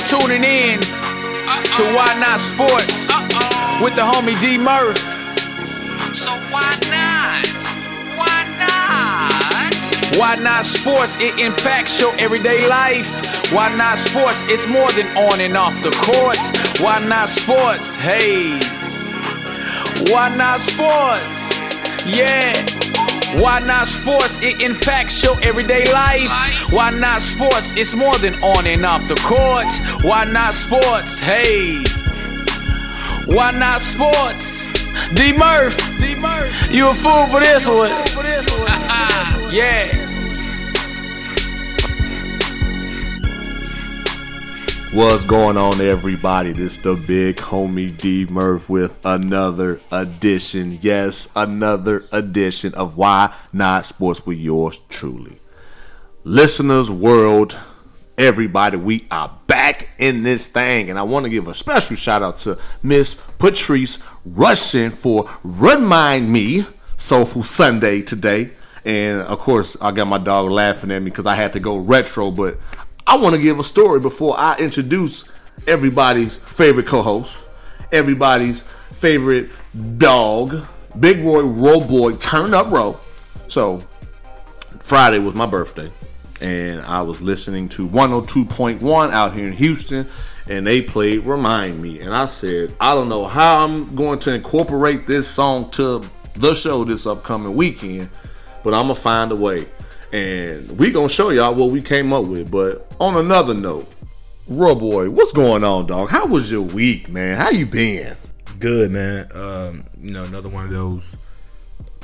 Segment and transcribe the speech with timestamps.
[0.00, 3.08] are tuning in to Why Not Sports
[3.82, 4.98] with the homie D Murph.
[6.14, 7.46] So why not?
[8.16, 10.18] Why not?
[10.18, 11.18] Why Not Sports?
[11.20, 13.08] It impacts your everyday life.
[13.52, 14.42] Why Not Sports?
[14.46, 16.38] It's more than on and off the court.
[16.80, 17.96] Why Not Sports?
[17.96, 18.58] Hey.
[20.12, 21.60] Why Not Sports?
[22.06, 22.69] Yeah.
[23.38, 24.42] Why not sports?
[24.42, 26.30] It impacts your everyday life.
[26.72, 27.74] Why not sports?
[27.76, 29.66] It's more than on and off the court.
[30.02, 31.20] Why not sports?
[31.20, 31.82] Hey.
[33.26, 34.72] Why not sports?
[35.14, 35.76] D Murph.
[35.98, 36.52] D Murph.
[36.72, 37.90] You a fool for this one.
[39.52, 40.09] yeah.
[44.92, 46.50] What's going on, everybody?
[46.50, 50.78] This the big homie D Murph with another edition.
[50.80, 55.38] Yes, another edition of Why Not Sports with yours truly.
[56.24, 57.56] Listeners, world,
[58.18, 60.90] everybody, we are back in this thing.
[60.90, 66.32] And I want to give a special shout out to Miss Patrice Rushen for Remind
[66.32, 66.64] Me
[66.96, 68.50] Soulful Sunday today.
[68.84, 71.76] And of course, I got my dog laughing at me because I had to go
[71.76, 72.56] retro, but
[73.06, 75.24] I want to give a story before I introduce
[75.66, 77.48] everybody's favorite co-host,
[77.92, 79.50] everybody's favorite
[79.98, 80.54] dog,
[80.98, 82.98] Big Roy Roll Boy, Turn Up Row.
[83.46, 83.82] So
[84.80, 85.90] Friday was my birthday,
[86.40, 90.06] and I was listening to 102.1 out here in Houston,
[90.48, 92.00] and they played Remind Me.
[92.00, 96.54] And I said, I don't know how I'm going to incorporate this song to the
[96.54, 98.08] show this upcoming weekend,
[98.62, 99.66] but I'm to find a way.
[100.12, 102.50] And we to show y'all what we came up with.
[102.50, 103.86] But on another note,
[104.48, 106.10] Raw Boy, what's going on, dog?
[106.10, 107.36] How was your week, man?
[107.38, 108.16] How you been?
[108.58, 109.28] Good man.
[109.34, 111.16] Um, you know, another one of those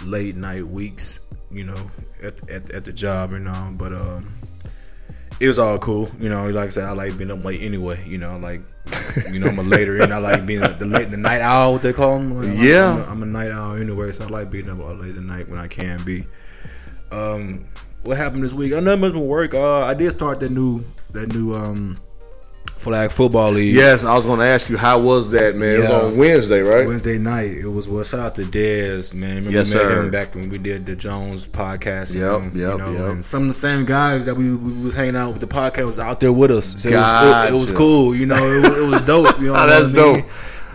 [0.05, 1.21] late night weeks.
[1.51, 1.91] You know,
[2.23, 4.33] at at, at the job and all, but um,
[5.41, 6.11] it was all cool.
[6.19, 8.03] You know, like I said, I like being up late anyway.
[8.07, 8.63] You know, like
[9.33, 11.75] you know, I'm a later and I like being the late the night owl.
[11.75, 12.37] What they call them?
[12.37, 12.93] Like, Yeah.
[12.93, 15.23] I'm a, I'm a night owl anyway, so I like being up all late at
[15.23, 16.25] night when I can be.
[17.11, 17.65] Um,
[18.07, 18.73] what happened this week?
[18.73, 19.55] I know much more work.
[19.55, 21.97] Uh, I did start that new that new um
[22.75, 23.75] flag football league.
[23.75, 25.77] Yes, I was going to ask you, how was that, man?
[25.77, 26.87] It was on Wednesday, right?
[26.87, 27.53] Wednesday night.
[27.53, 28.05] It was well.
[28.05, 29.37] Shout out to Dez, man.
[29.37, 30.11] Remember Yes, sir.
[30.11, 32.15] back when we did the Jones podcast.
[32.15, 33.13] and, Yep, you know, yep.
[33.13, 35.87] And some of the same guys that we, we was hanging out with the podcast
[35.87, 36.83] was out there with us.
[36.83, 38.15] So it, was, it, it was cool.
[38.15, 39.41] You know, it, was- it was dope.
[39.41, 39.95] You know, Oh, that's I mean?
[39.95, 40.27] dope.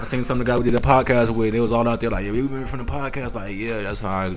[0.02, 1.54] I seen some of the guys we did the podcast with.
[1.54, 3.36] It was all out there like, yeah, we remember from the podcast.
[3.36, 4.36] Like, yeah, that's how I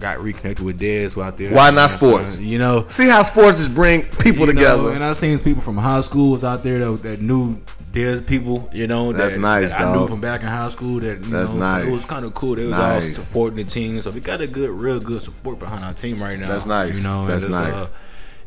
[0.00, 1.54] got reconnected with Dez out there.
[1.54, 2.34] Why not You know what I'm sports?
[2.36, 2.48] saying?
[2.48, 4.82] You know, See how sports just bring people you together.
[4.84, 7.56] know, and I seen people from high school was out there that, that knew
[7.92, 9.12] Dez people, you know.
[9.12, 10.98] That's that, nice, that I knew from back in high school.
[11.00, 11.82] That you That's know, nice.
[11.82, 12.56] so it was kind of cool.
[12.56, 13.18] They was Nice.
[13.18, 16.22] all supporting the team, so we got a good, real good support behind our team
[16.22, 16.48] right now.
[16.48, 16.96] That's nice.
[16.96, 17.74] You know, That's and it's, nice.
[17.74, 17.88] Uh,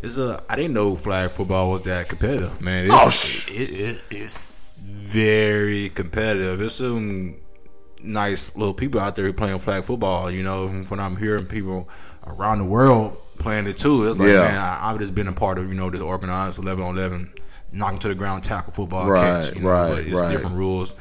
[0.03, 0.41] it's a.
[0.49, 2.85] I didn't know flag football was that competitive, man.
[2.85, 4.64] It's, Oh, sh- it, it, it's
[5.15, 6.61] very competitive.
[6.61, 7.35] It's some
[8.03, 10.29] nice little people out there playing flag football.
[10.29, 11.87] You know, when I'm hearing people
[12.27, 14.39] around the world playing it too, it's like, Yeah.
[14.39, 17.33] man, I, I've just been a part of you know this organized eleven on eleven,
[17.71, 19.55] knocking to the ground tackle football Right, catch.
[19.55, 20.31] You know, right, but it's right.
[20.31, 20.95] different rules.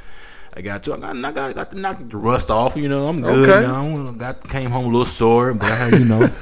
[0.56, 0.94] I got to.
[0.94, 2.76] I got, I got, got to knock the rust off.
[2.76, 3.66] You know, I'm good Okay.
[3.66, 4.12] now.
[4.12, 6.26] Got came home a little sore, but I you know.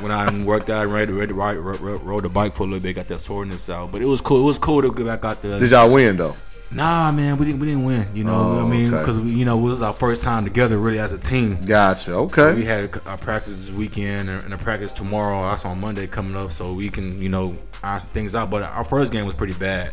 [0.00, 2.80] When I worked out and ready ready to ride, rode the bike for a little
[2.80, 3.92] bit, got that soreness out.
[3.92, 4.40] But it was cool.
[4.40, 5.60] It was cool to get back out there.
[5.60, 6.34] Did y'all win, though?
[6.74, 8.06] Nah, man, we didn't we didn't win.
[8.14, 8.98] You know, Oh, I mean, okay.
[9.02, 11.56] because you know it was our first time together really as a team.
[11.64, 12.14] Gotcha.
[12.14, 12.34] Okay.
[12.34, 15.48] So we had our practice this weekend and and a practice tomorrow.
[15.48, 18.50] That's on Monday coming up, so we can you know iron things out.
[18.50, 19.92] But our first game was pretty bad.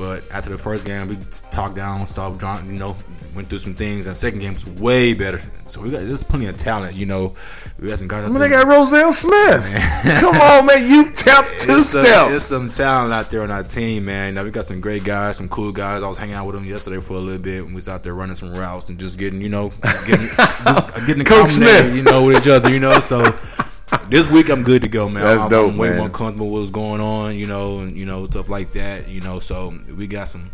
[0.00, 1.18] But after the first game, we
[1.50, 2.96] talked down, stopped drawing, you know,
[3.34, 4.06] went through some things.
[4.06, 5.38] And second game was way better.
[5.66, 7.34] So we got there's plenty of talent, you know.
[7.78, 8.24] We got some guys.
[8.24, 10.16] I mean, they got Roselle Smith.
[10.20, 10.88] Come on, man.
[10.88, 12.30] You tap two it's some, step.
[12.30, 14.36] it's some talent out there on our team, man.
[14.36, 16.02] Now we got some great guys, some cool guys.
[16.02, 17.66] I was hanging out with them yesterday for a little bit.
[17.66, 20.26] We was out there running some routes and just getting, you know, just getting,
[20.64, 21.94] just getting Coach Smith.
[21.94, 23.00] you know, with each other, you know.
[23.00, 23.22] So
[24.10, 25.22] this week I'm good to go, man.
[25.22, 25.98] That's I'm, dope, I'm way man.
[25.98, 29.20] more comfortable with what's going on, you know, and you know stuff like that, you
[29.20, 29.38] know.
[29.40, 30.50] So we got some.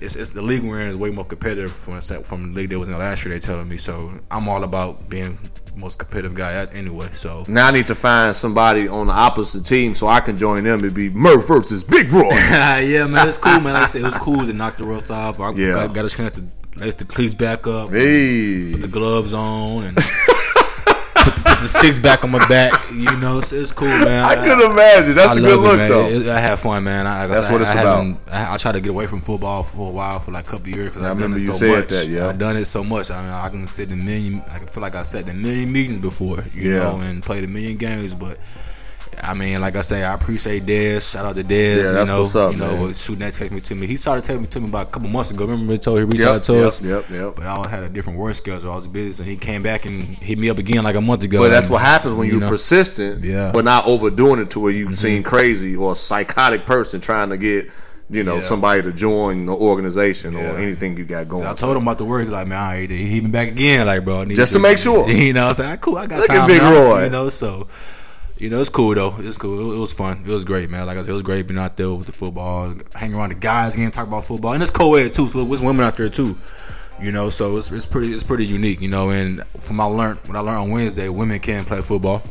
[0.00, 2.78] It's, it's the league we're in is way more competitive from from the league that
[2.78, 3.34] was in last year.
[3.34, 4.10] They telling me so.
[4.30, 5.36] I'm all about being
[5.76, 7.08] most competitive guy at anyway.
[7.12, 10.64] So Now I need to find somebody on the opposite team so I can join
[10.64, 10.78] them.
[10.80, 12.22] It'd be Murph versus Big Roy.
[12.50, 13.74] yeah, man, it's cool, man.
[13.74, 15.38] Like I said, it was cool to knock the rust off.
[15.40, 15.72] I Yeah.
[15.74, 16.44] got, got a chance to
[16.76, 18.72] lace the cleats back up, hey.
[18.72, 19.98] put the gloves on, and
[21.62, 22.90] the, six back on my back.
[22.90, 24.24] You know, it's, it's cool, man.
[24.24, 25.14] I could imagine.
[25.14, 25.90] That's I a good it, look, man.
[25.90, 26.06] though.
[26.06, 27.06] It- I had fun, man.
[27.06, 28.16] I, like I That's what it's I about.
[28.30, 30.68] I, I tried to get away from football for a while, for like a couple
[30.68, 31.88] years, because I I've done it you so said much.
[31.88, 32.28] that, yeah.
[32.28, 33.10] I've done it so much.
[33.10, 34.42] I mean, I can sit in million.
[34.50, 36.78] I can feel like I've sat in million meetings before, you Yeah.
[36.80, 38.38] know, and played a million games, but.
[39.22, 41.12] I mean, like I say, I appreciate Dez.
[41.12, 41.76] Shout out to Dez.
[41.76, 42.94] Yeah, that's you know, what's up, you know, man.
[42.94, 43.86] shooting that text me to me.
[43.86, 45.44] He started texting me to me about a couple months ago.
[45.44, 46.80] Remember, he told he reached Yep, out to yep, us.
[46.82, 47.36] yep, yep.
[47.36, 48.72] But I had a different work schedule.
[48.72, 51.22] I was busy, so he came back and hit me up again like a month
[51.22, 51.40] ago.
[51.40, 53.34] But that's And, what happens when you you're know, persistent, Yeah.
[53.34, 53.52] Mm-hmm.
[53.52, 57.36] but not overdoing it to where you seem crazy or a psychotic person trying to
[57.36, 57.68] get,
[58.10, 58.40] you know, Yeah.
[58.40, 60.52] somebody to join the organization Yeah.
[60.54, 61.44] or anything you got going.
[61.44, 61.50] On.
[61.50, 62.22] I told him about the work.
[62.22, 63.86] He's like, man, all right, he hit me back again.
[63.86, 65.08] Like, bro, I need Just you- to make sure.
[65.10, 67.04] You know, I was like, cool, I got Look at time Big now, Roy.
[67.04, 67.66] You know, so
[68.40, 69.14] you know, it's cool though.
[69.18, 69.72] It's cool.
[69.74, 70.24] It, was fun.
[70.26, 70.86] It was great, man.
[70.86, 73.34] Like I said, it was great being out there with the football, hanging around the
[73.36, 75.28] guys, again, talk about football, and it's co-ed too.
[75.28, 76.36] So there's women out there too.
[77.00, 78.80] You know, so it's, it's pretty it's pretty unique.
[78.80, 82.22] You know, and from I learned what I learned on Wednesday, women can play football.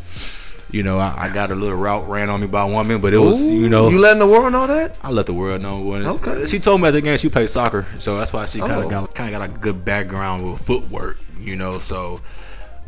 [0.71, 3.11] You know, I, I got a little route ran on me by a woman, but
[3.11, 4.95] it was you know you letting the world know that?
[5.01, 6.45] I let the world know when it's, Okay.
[6.45, 8.85] She told me at the game she plays soccer, so that's why she kind of
[8.85, 8.89] Oh.
[8.89, 11.79] got kind of got a good background with footwork, you know.
[11.79, 12.21] So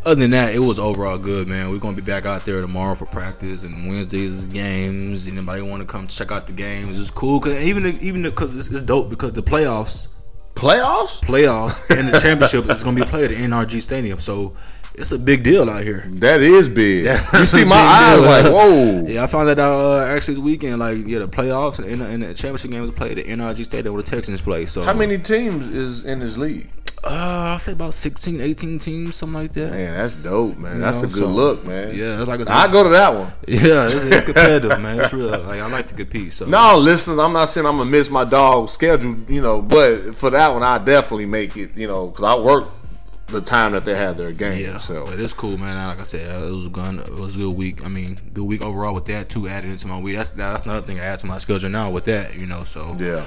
[0.05, 1.69] other than that, it was overall good, man.
[1.69, 5.27] We're gonna be back out there tomorrow for practice, and Wednesdays is games.
[5.27, 6.99] Anybody want to come check out the games?
[6.99, 10.07] It's cool, cause even even because it's, it's dope because the playoffs,
[10.55, 11.21] Playoffs?
[11.21, 14.55] playoffs, and the championship is gonna be played at NRG Stadium, so
[14.95, 16.03] it's a big deal out here.
[16.15, 17.05] That is big.
[17.05, 18.25] That's you see my eyes deal.
[18.25, 19.05] like, whoa.
[19.07, 20.79] Yeah, I found that out uh, actually this weekend.
[20.79, 24.03] Like, yeah, the playoffs and, and the championship game was played at NRG Stadium where
[24.03, 24.65] the Texans play.
[24.65, 26.69] So How many teams is in this league?
[27.03, 27.07] Uh,
[27.53, 29.71] I'll say about 16, 18 teams, something like that.
[29.71, 30.75] Man, that's dope, man.
[30.75, 31.95] You That's know, a good so- look, man.
[31.95, 33.33] Yeah, like it's, I go to that one.
[33.47, 34.99] Yeah, it's, it's competitive, man.
[34.99, 35.29] It's real.
[35.29, 36.31] Like I like to compete.
[36.33, 40.15] So No, listeners, I'm not saying I'm gonna miss my dog's schedule, you know, but
[40.15, 42.67] for that one, I definitely make it, you know, because I work
[43.27, 44.61] the time that they have their game.
[44.63, 45.75] Yeah, so but it's cool, man.
[45.87, 46.99] Like I said, it was gun.
[46.99, 47.83] It was a good week.
[47.83, 50.17] I mean, good week overall with that too added into my week.
[50.17, 52.35] That's that's another thing I add to my schedule now with that.
[52.37, 53.25] You know, so yeah,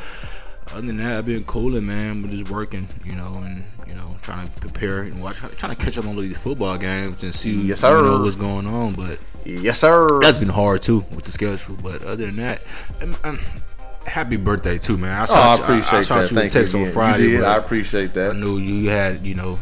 [0.73, 2.23] other than that, I've been cooling, man.
[2.23, 5.83] We're just working, you know, and you know, trying to prepare and watch, trying to
[5.83, 8.03] catch up on all these football games and see, Yes, you sir.
[8.03, 8.95] know, what's going on.
[8.95, 10.21] But yes, sir.
[10.21, 11.77] that's been hard too with the schedule.
[11.83, 12.63] But other than that,
[13.03, 13.39] um, um,
[14.07, 15.13] happy birthday too, man.
[15.13, 16.31] I oh, I you- appreciate I, shot that.
[16.33, 16.81] you a Thank text you.
[16.81, 16.87] on.
[16.87, 17.23] Friday.
[17.25, 17.45] You did.
[17.45, 18.35] I appreciate that.
[18.35, 19.59] I knew you had, you know,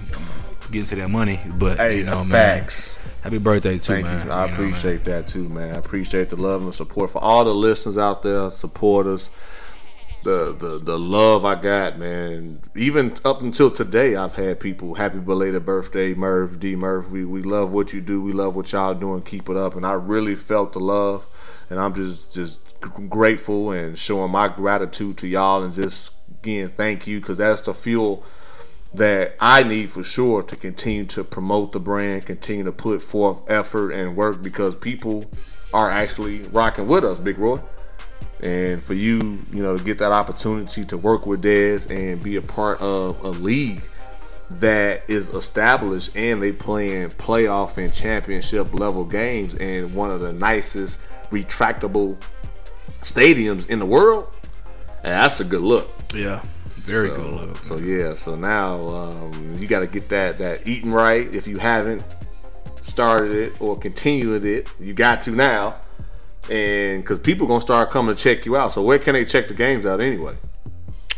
[0.71, 1.39] getting to that money.
[1.59, 2.97] But Hey, you know, man, facts.
[3.23, 4.27] happy birthday too, Thank man.
[4.27, 4.33] you.
[4.33, 4.67] I You know, man.
[4.69, 5.75] appreciate that too, man.
[5.75, 9.29] I appreciate the love and support for all the listeners out there, supporters.
[10.25, 12.61] The, the the love I got, man.
[12.77, 17.11] Even up until today, I've had people happy belated birthday, Murph D Murph.
[17.11, 18.23] We we love what you do.
[18.23, 19.23] We love what y'all doing.
[19.23, 19.75] Keep it up.
[19.75, 21.27] And I really felt the love,
[21.71, 22.61] and I'm just just
[23.09, 27.75] grateful and showing my gratitude to y'all and just again thank you because that's the
[27.75, 28.25] fuel
[28.95, 33.51] that I need for sure to continue to promote the brand, continue to put forth
[33.51, 35.25] effort and work because people
[35.73, 37.61] are actually rocking with us, Big Roy.
[38.43, 39.19] And for you,
[39.53, 43.25] you know, to get that opportunity to work with Dez and be a part of
[43.25, 43.83] a league
[44.53, 50.33] that is established and they playing playoff and championship level games in one of the
[50.33, 52.17] nicest retractable
[53.01, 54.29] stadiums in the world,
[55.05, 55.91] and that's a good look.
[56.15, 56.43] Yeah,
[56.81, 57.57] very So- good look.
[57.65, 61.33] So yeah, so now um, you got to get that that eating right.
[61.35, 62.03] If you haven't
[62.81, 65.77] started it or continued it, you got to now,
[66.51, 68.73] and because people gonna start coming to check you out.
[68.73, 70.37] So where can they check the games out anyway?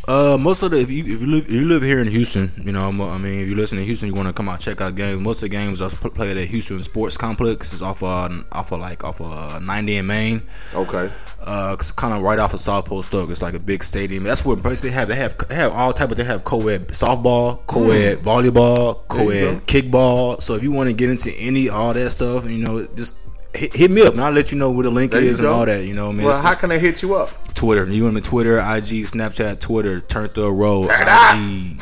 [0.07, 2.51] Uh, most of the if you if you live if you live here in Houston,
[2.63, 4.79] you know, I mean, if you listen to Houston, you want to come out check
[4.79, 5.19] out games.
[5.19, 7.73] Most of the games are played at Houston Sports Complex.
[7.73, 10.41] It's off uh off of like off of uh, 90 in Main.
[10.75, 11.09] Okay,
[11.41, 13.31] Uh, it's kind of right off of South Post Oak.
[13.31, 14.23] It's like a big stadium.
[14.25, 16.89] That's where basically they have they have they have all type of they have co-ed
[16.89, 19.07] softball, co-ed volleyball, Hmm.
[19.07, 20.39] Co-ed kickball.
[20.39, 23.24] So if you want to get into any all that stuff, you know, just
[23.55, 25.47] hit, hit me up and I'll let you know where the link There is and
[25.49, 25.85] all that.
[25.85, 27.31] You know, what I mean, well, It's- how it's can they hit you up?
[27.55, 27.89] Twitter.
[27.89, 31.79] You want me Twitter, IG, Snapchat, Twitter, Turn Through Row, IG,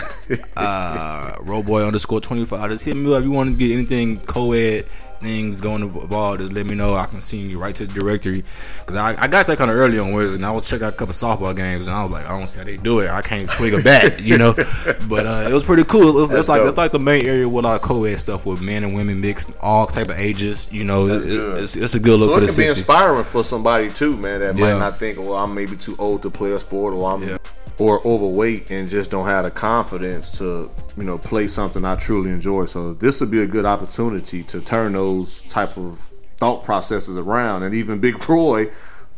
[0.56, 2.72] uh, Rowboy underscore twenty five.
[2.72, 4.86] Just hit me up if you want to get anything co-ed
[5.24, 6.96] things going to evolve, Just let me know.
[6.96, 8.44] I can send you right to the directory
[8.80, 10.36] because I, I got that kind of early on Wednesday.
[10.36, 12.46] And I was checking out a couple softball games and I was like, I don't
[12.48, 13.10] see how they do it.
[13.10, 14.54] I can't swing a bat, you know.
[15.08, 16.10] But uh, it was pretty cool.
[16.10, 18.46] It was, That's it's like it's like the main area with a lot co-ed stuff
[18.46, 20.68] with men and women mixed, all type of ages.
[20.72, 22.70] You know, That's it- it's, it's a good look So for it the can be
[22.70, 24.74] inspiring for somebody too, man, that Yeah.
[24.74, 27.38] might not think, well, I'm maybe too old to play a sport, or I'm Yeah.
[27.80, 32.30] Or overweight and just don't have the confidence to, you know, play something I truly
[32.30, 32.66] enjoy.
[32.66, 35.98] So this would be a good opportunity to turn those type of
[36.38, 37.64] thought processes around.
[37.64, 38.70] And even Big Roy,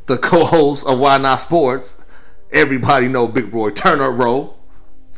[0.06, 2.06] the co-host of Why Not Sports,
[2.52, 4.54] everybody know Big Roy Turner Row.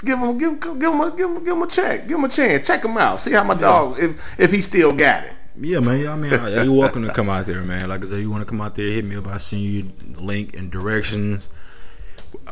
[0.04, 2.30] Give him, give, give him, a, give him, give him a check, give him a
[2.30, 5.34] chance, check him out, see how my dog, if if he still got it.
[5.60, 6.08] Yeah, man.
[6.08, 7.90] I mean, I- you're welcome to come out there, man.
[7.90, 9.26] Like I said, you want to come out there, hit me up.
[9.26, 11.50] I send you the link and directions.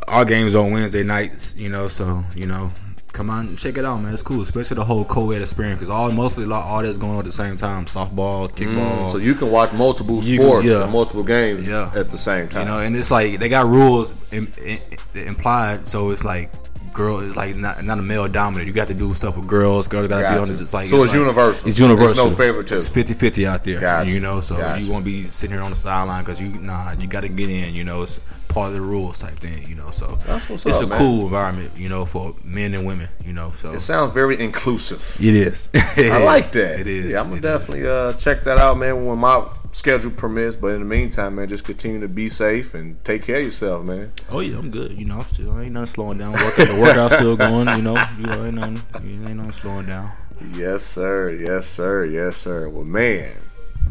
[0.08, 2.70] Our games on Wednesday nights, you know, so you know,
[3.12, 4.12] come on check it out, man.
[4.12, 7.18] It's cool, especially the whole co-ed experience because all mostly lot all that's going on
[7.20, 9.06] at the same time: softball, kickball.
[9.06, 10.86] Mm, So you can watch multiple You can- sports, yeah.
[10.90, 11.90] multiple games Yeah.
[11.94, 12.66] at the same time.
[12.68, 14.80] You know, and it's like they got rules im- im-
[15.26, 16.52] implied, so it's like
[16.96, 18.66] girl is like not not a male dominant.
[18.66, 19.86] You got to do stuff with girls.
[19.86, 20.60] Girls got to be on it.
[20.60, 21.68] It's like So it's like- universal.
[21.68, 22.24] It's universal.
[22.24, 22.98] There's no favoritism.
[23.00, 23.78] It's 50-50 out there.
[23.80, 24.10] Gotcha.
[24.10, 24.82] You know, so Gotcha.
[24.82, 27.50] you won't be sitting here on the sideline because you nah, you got to get
[27.50, 27.74] in.
[27.74, 29.68] You know, it's part of the rules type thing.
[29.68, 30.98] You know, so it's up, a man.
[30.98, 31.70] cool environment.
[31.76, 33.08] You know, for men and women.
[33.24, 35.00] You know, so it sounds very inclusive.
[35.24, 35.70] it is.
[35.98, 36.80] I like that.
[36.80, 37.10] It is.
[37.10, 40.56] Yeah, I'm gonna definitely uh, check that out, man, when my schedule permits.
[40.56, 43.84] But in the meantime, man, just continue to be safe and take care of yourself,
[43.84, 44.10] man.
[44.30, 44.92] Oh yeah, I'm good.
[44.92, 46.32] You know, I'm still I ain't nothing slowing down.
[46.32, 47.68] Working, the workout's still going.
[47.68, 50.10] You know, you know, ain't nothing, ain't nothing slowing down.
[50.54, 51.30] Yes, sir.
[51.30, 52.06] Yes, sir.
[52.06, 52.68] Yes, sir.
[52.68, 53.32] Well, man,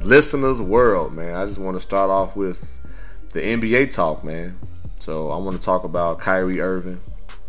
[0.01, 2.79] listeners, world, man, I just want to start off with
[3.33, 4.57] the NBA talk, man.
[4.99, 6.99] So I want to talk about Kyrie Irving.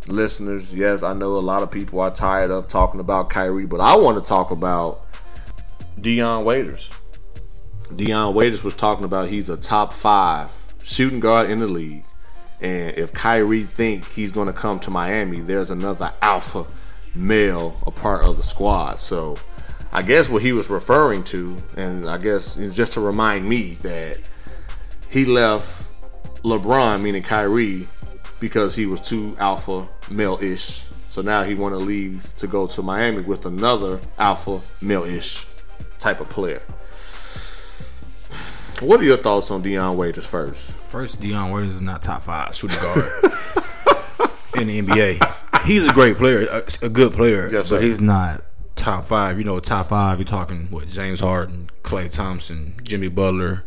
[0.09, 3.81] Listeners, yes, I know a lot of people are tired of talking about Kyrie, but
[3.81, 5.01] I want to talk about
[6.01, 6.93] Dion Waiters.
[7.95, 10.53] Dion Waiters was talking about he's a top five
[10.83, 12.05] shooting guard in the league.
[12.61, 16.65] And if Kyrie think he's going to come to Miami, there's another alpha
[17.15, 18.99] male a part of the squad.
[18.99, 19.37] So
[19.93, 24.19] I guess what he was referring to, and I guess just to remind me that
[25.11, 25.93] he left
[26.43, 27.87] LeBron, meaning Kyrie,
[28.41, 30.87] because he was too alpha male-ish.
[31.09, 35.47] So now he want to leave to go to Miami with another alpha male-ish
[35.99, 36.63] type of player.
[38.83, 40.73] What are your thoughts on Dion Waiters first?
[40.73, 42.99] First, Dion Waiters is not top five shooting guard
[44.57, 45.65] in the NBA.
[45.65, 48.43] He's a great player, a, a good player, Yes, but he's not
[48.77, 49.39] top five.
[49.39, 50.19] You know, top five.
[50.19, 50.89] You're talking what?
[50.89, 53.65] James Harden, Klay Thompson, Jimmy Butler,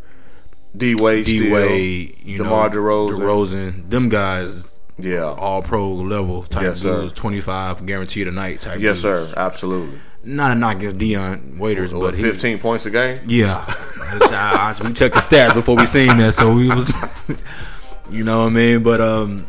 [0.78, 3.10] D Wade, D Wade, you DeMar know, DeRozan.
[3.20, 3.90] DeRozan.
[3.90, 5.24] Them guys, Yeah.
[5.24, 7.14] all pro level type Yes, dudes.
[7.14, 8.80] Twenty five guaranteed a night type.
[8.80, 9.28] Yes, sir.
[9.36, 9.98] Absolutely.
[10.24, 13.22] Not a knock against Dion Waiters, but he's 15 points a game?
[13.26, 13.64] Yeah,
[14.14, 16.92] It's, uh, we checked the stats before we seen that, so we was,
[18.12, 18.84] you know what I mean.
[18.84, 19.46] But um,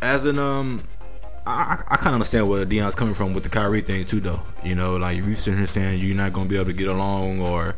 [0.00, 0.80] as an um,
[1.46, 4.40] I, I kind of understand where Dion's coming from with the Kyrie thing too, though.
[4.62, 6.88] You know, like if you sitting here saying you're not gonna be able to get
[6.88, 7.74] along, or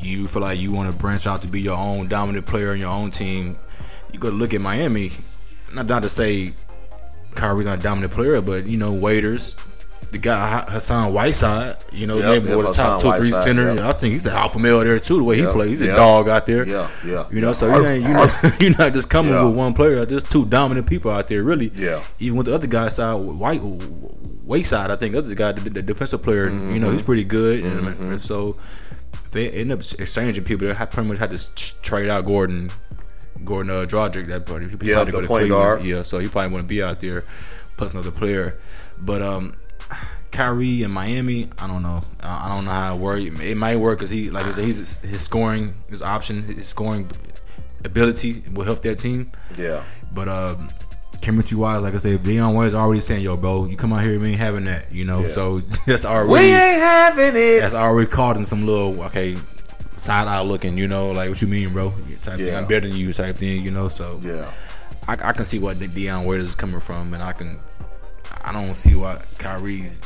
[0.00, 2.80] you feel like you want to branch out to be your own dominant player in
[2.80, 3.56] your own team,
[4.12, 5.10] you got to look at Miami.
[5.74, 6.52] Not not to say
[7.34, 9.56] Kyrie's not a dominant player, but you know, waiters.
[10.10, 13.74] The guy Hassan Whiteside, you know, Yep, maybe yep, the top two or three center.
[13.74, 13.84] yep.
[13.84, 15.18] I think he's an alpha male there too.
[15.18, 16.66] The way he Yep, plays, he's a dog out there.
[16.66, 17.26] Yeah, yeah.
[17.30, 18.26] You know, so you ain't, you know,
[18.60, 20.06] you're not just coming with one player.
[20.06, 21.70] There's two dominant people out there, really.
[21.74, 22.02] Yeah.
[22.20, 23.60] Even with the other guy side, White
[24.46, 26.72] Wayside, I think the other guy, the, the defensive player, Mm-hmm.
[26.72, 27.64] you know, he's pretty good.
[27.64, 28.56] And, and so
[29.12, 32.70] if they end up exchanging people, they pretty much had to trade out Gordon,
[33.44, 34.26] Goran uh, Dragic.
[34.28, 35.82] That probably he Yeah, the point guard.
[35.84, 37.24] Yeah, so he probably wouldn't be out there
[37.76, 38.58] plus another player.
[39.00, 39.54] But um,
[40.30, 42.00] Kyrie in Miami, I don't know.
[42.22, 43.20] I don't know how it work.
[43.20, 47.08] It might work because he, like I said, he's his scoring, his option, his scoring
[47.84, 49.30] ability will help that team.
[49.56, 49.82] yeah.
[50.12, 50.68] But um,
[51.20, 54.18] chemistry wise, like I said, Dion Waiters already saying, "Yo, bro, you come out here,
[54.18, 55.20] we ain't having that," you know.
[55.22, 55.28] Yeah.
[55.28, 57.60] So that's already We ain't having it.
[57.60, 59.36] that's already causing some little okay
[59.96, 61.90] side eye looking, you know, like what you mean, bro?
[62.22, 62.46] Type thing.
[62.46, 62.58] Yeah.
[62.58, 63.88] I'm better than you, type thing, you know.
[63.88, 64.50] So Yeah.
[65.08, 67.58] I, I can see what the Dion Waiters is coming from, and I can
[68.44, 70.00] I don't see why Kyrie's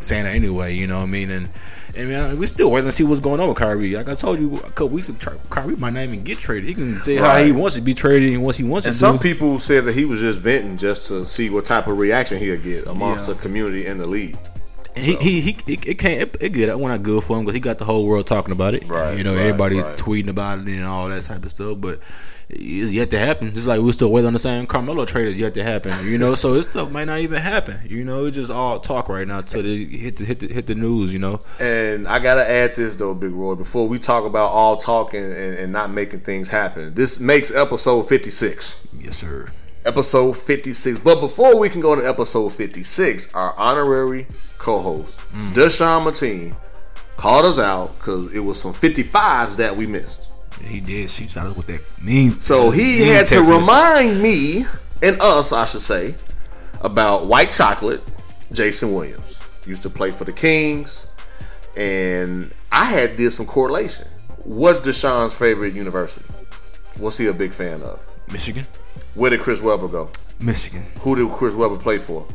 [0.00, 0.74] saying that anyway.
[0.74, 1.30] You know what I mean?
[1.30, 1.48] And
[1.96, 3.94] and man, we still waiting to see what's going on with Kyrie.
[3.96, 6.68] Like I told you a couple weeks ago, Kyrie might not even get traded.
[6.68, 8.98] He can say how he wants to be traded and what he wants And to
[8.98, 9.22] some do.
[9.22, 12.60] people said that he was just venting just to see what type of reaction he'll
[12.60, 13.34] get amongst Yeah.
[13.34, 14.36] the community and the league.
[14.98, 16.68] And he, he he it, can't it, it good.
[16.68, 18.84] It went out good for him because he got the whole world talking about it.
[18.88, 19.96] Right, You know, right, everybody right.
[19.96, 21.80] tweeting about it and all that type of stuff.
[21.80, 22.00] But
[22.48, 23.54] it's yet to happen.
[23.54, 25.92] Just like we're still waiting on the same Carmelo trade is yet to happen.
[26.04, 27.78] You know, so this stuff might not even happen.
[27.86, 30.66] You know, it's just all talk right now till they hit the hit the hit
[30.66, 31.12] the news.
[31.12, 31.38] You know.
[31.60, 35.58] And I gotta add this though, Big Roy, before we talk about all talking and,
[35.58, 36.94] and not making things happen.
[36.94, 38.84] This makes episode fifty six.
[38.98, 39.46] Yes, sir.
[39.84, 40.98] Episode fifty six.
[40.98, 44.26] But before we can go to episode fifty six, our honorary
[44.58, 45.52] co-host, Mm.
[45.54, 46.56] Deshaun Mateen,
[47.16, 50.30] called us out because it was some fifty fives that we missed.
[50.62, 51.08] He did.
[51.10, 52.40] She shot us with that meme.
[52.40, 54.66] So he meme had to remind me
[55.02, 56.14] and us, I should say,
[56.80, 58.02] about white chocolate.
[58.52, 61.06] Jason Williams used to play for the Kings,
[61.76, 64.06] and I had did some correlation.
[64.44, 66.24] What's Deshaun's favorite university?
[66.98, 68.00] What's he a big fan of?
[68.32, 68.66] Michigan.
[69.14, 70.10] Where did Chris Webber go?
[70.40, 70.84] Michigan.
[71.00, 72.26] Who did Chris Webber play for?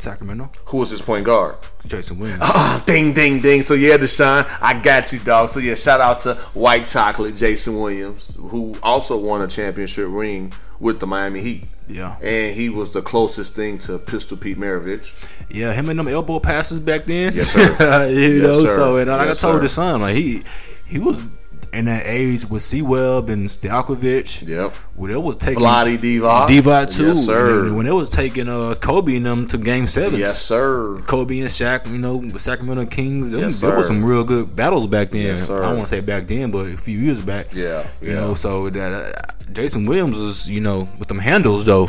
[0.00, 0.50] Sacramento.
[0.66, 1.56] Who was his point guard?
[1.86, 2.40] Jason Williams.
[2.42, 3.62] Ah, ding, ding, ding.
[3.62, 5.48] So yeah, Deshaun, I got you, dog.
[5.48, 10.52] So yeah, shout out to White Chocolate, Jason Williams, who also won a championship ring
[10.80, 11.64] with the Miami Heat.
[11.88, 12.16] Yeah.
[12.22, 15.44] and he was the closest thing to Pistol Pete Maravich.
[15.50, 17.32] Yeah, him and them elbow passes back then.
[17.34, 18.06] Yes, sir.
[18.08, 18.74] you Yes, know, sir.
[18.76, 19.62] so and like Yes, I told sir.
[19.62, 20.42] the son, like he
[20.86, 21.26] he was
[21.72, 24.46] in that age with C Webb and Stojakovic.
[24.46, 24.72] Yep.
[24.96, 26.48] When it was taking Vlade Divac.
[26.48, 27.06] Divac too.
[27.08, 27.72] Yes, sir.
[27.72, 30.18] When, it was taking uh Kobe and them to game seven.
[30.18, 31.00] Yes, sir.
[31.06, 33.30] Kobe and Shaq, you know, the Sacramento Kings.
[33.30, 35.22] Them, Yes, there was some real good battles back then.
[35.36, 35.58] Yes, sir.
[35.62, 37.54] I don't want to say back then, but a few years back.
[37.54, 38.14] Yeah, You yeah.
[38.20, 41.86] know, so that uh, Jason Williams is, you know, with them handles though.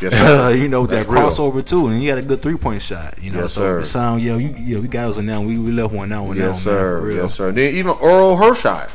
[0.00, 0.54] Yes, sir.
[0.54, 1.22] you know that That's real.
[1.24, 3.20] crossover too, and he had a good three point shot.
[3.20, 3.82] You know, Yes, so sir.
[3.82, 5.42] sound, yo, you, yeah, we got us on now.
[5.42, 7.00] We, we left one now, one now, Yes, man, sir.
[7.00, 7.16] for real.
[7.24, 7.50] Yes, sir.
[7.52, 8.90] Then even Orel Hershiser,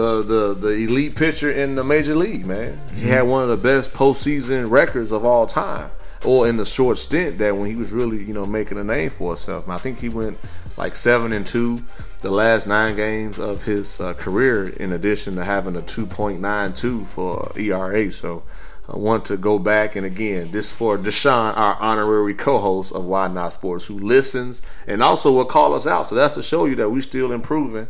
[0.00, 2.78] the the the elite pitcher in the major league, man.
[2.94, 5.90] He had one of the best postseason records of all time.
[6.22, 9.08] Or in the short stint that when he was really, you know, making a name
[9.08, 9.64] for himself.
[9.64, 10.38] And I think he went
[10.76, 11.82] like seven and two
[12.20, 17.50] the last nine games of his uh, career, in addition to having a 2.92 for
[17.58, 18.12] ERA.
[18.12, 18.42] So
[18.86, 23.28] I want to go back and again, this for Deshaun, our honorary co-host of Why
[23.28, 26.08] Not Sports, who listens and also will call us out.
[26.08, 27.88] So that's to show you that we're still improving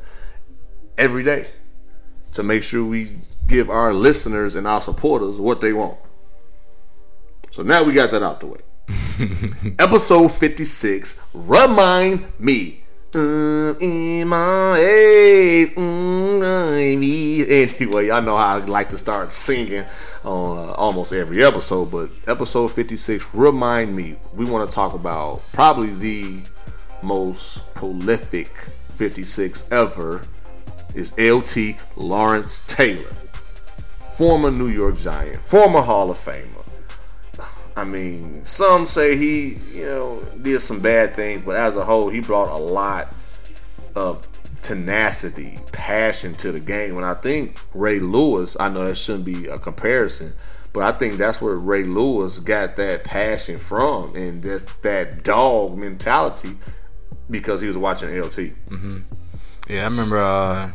[0.97, 1.49] every day
[2.33, 3.09] to make sure we
[3.47, 5.99] give our listeners and our supporters what they want.
[7.51, 8.61] So now we got that out the way.
[9.79, 12.81] Episode 56, Remind Me.
[13.13, 16.21] Um, in my head, mm.
[17.51, 19.85] Anyway, y'all know how I like to start singing
[20.25, 24.17] on uh, almost every episode, but episode 56, Remind Me.
[24.35, 26.43] We want to talk about probably the
[27.03, 28.57] most prolific
[28.91, 30.23] 56 ever
[30.95, 33.13] is LT Lawrence Taylor,
[34.17, 36.47] former New York Giant, former Hall of Famer.
[37.77, 42.09] I mean, some say he, you know, did some bad things, but as a whole,
[42.09, 43.15] he brought a lot
[43.95, 44.27] of
[44.61, 46.97] tenacity, passion to the game.
[46.97, 50.33] And I think Ray Lewis, I know that shouldn't be a comparison,
[50.73, 55.79] but I think that's where Ray Lewis got that passion from and just that dog
[55.79, 56.57] mentality
[57.31, 58.53] because he was watching LT.
[58.67, 58.99] Mm-hmm.
[59.71, 60.19] Yeah, I remember.
[60.19, 60.71] Uh,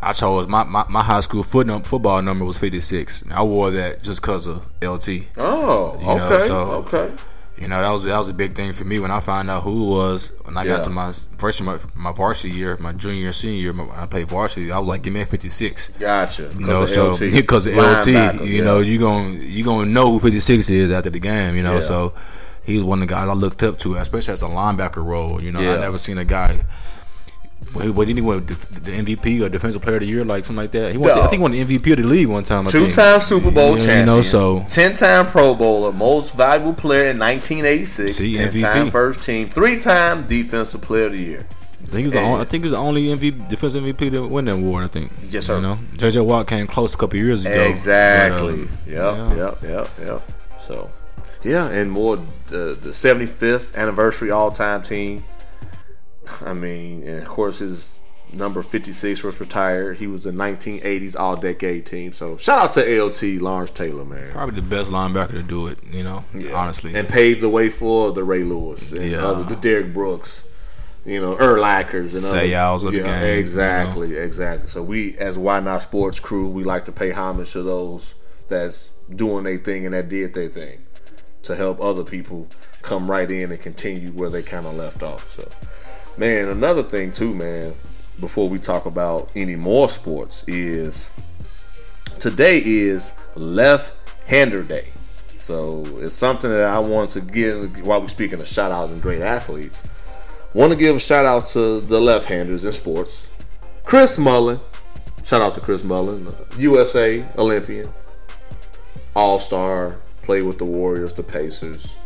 [0.00, 3.24] I chose my, my, my high school foot num- football number was fifty six.
[3.32, 5.28] I wore that just because of LT.
[5.36, 6.56] Oh, You know, okay, so-
[6.86, 7.10] okay.
[7.60, 9.64] You know, that was that was a big thing for me when I found out
[9.64, 10.76] who it was when I Yeah.
[10.76, 13.72] got to my first my, my varsity year, my junior year, senior year.
[13.72, 14.70] My, I played varsity.
[14.70, 15.88] I was like, give me a fifty six.
[15.98, 16.52] Gotcha.
[16.56, 18.62] You know, so because of Linebacker, LT, you yeah.
[18.62, 21.80] know, you gon' you gonna know who 56 is after the game, you know.
[21.80, 22.12] So
[22.64, 25.42] he was one of the guys I looked up to, especially as a linebacker role.
[25.42, 25.58] You know.
[25.58, 26.60] I never seen a guy.
[27.72, 28.44] What what did he win?
[28.46, 30.92] The MVP or Defensive Player of the Year, like something like that.
[30.92, 32.64] He won, I think he won the MVP of the league one time.
[32.66, 34.00] Two-time Super Bowl know, champion.
[34.00, 38.16] You know, so ten-time Pro Bowler, most valuable player in 1986.
[38.16, 38.90] See, ten-time MVP.
[38.90, 41.46] first team, three-time Defensive Player of the Year.
[41.80, 44.44] I think he's the only, I think he's the only MVP, defensive MVP to win
[44.46, 44.84] that award.
[44.84, 45.12] I think.
[45.28, 45.56] Yes, sir.
[45.56, 47.64] You know, JJ Watt came close a couple years ago.
[47.64, 48.64] Exactly.
[48.64, 49.36] but, yep, uh, yeah.
[49.36, 50.32] yep, yep, yep.
[50.60, 50.90] So,
[51.44, 52.16] yeah, and more
[52.48, 55.24] the the 75th anniversary all-time team.
[56.44, 58.00] I mean, and of course his
[58.32, 59.96] number 56 was retired.
[59.98, 62.12] He was the 1980s all-decade team.
[62.12, 64.30] So, shout out to LT Lawrence Taylor, man.
[64.32, 65.78] Probably the best linebacker to do it.
[65.90, 66.94] You know, honestly.
[66.94, 69.24] and paved the way for the Ray Lewis and Yeah.
[69.26, 70.44] other, the Derek Brooks,
[71.06, 73.24] you know, Urlachers and other, of the game, you know.
[73.38, 74.68] Exactly, exactly.
[74.68, 78.14] So we, as Why Not Sports crew, we like to pay homage to those
[78.48, 80.78] that's doing their thing and that did their thing
[81.44, 82.46] to help other people
[82.82, 85.28] come right in and continue where they kind of left off.
[85.30, 85.48] So,
[86.18, 87.74] man, another thing too, man.
[88.20, 91.12] Before we talk about any more sports, is
[92.18, 93.94] today is Left
[94.26, 94.88] Hander Day.
[95.38, 99.00] So it's something that I want to give while we're speaking of shout out and
[99.00, 99.82] great athletes.
[100.52, 103.32] Want to give a shout out to the left handers in sports.
[103.84, 104.58] Chris Mullin.
[105.24, 106.26] Shout out to Chris Mullin,
[106.56, 107.92] USA Olympian,
[109.14, 111.98] All Star, played with the Warriors, the Pacers.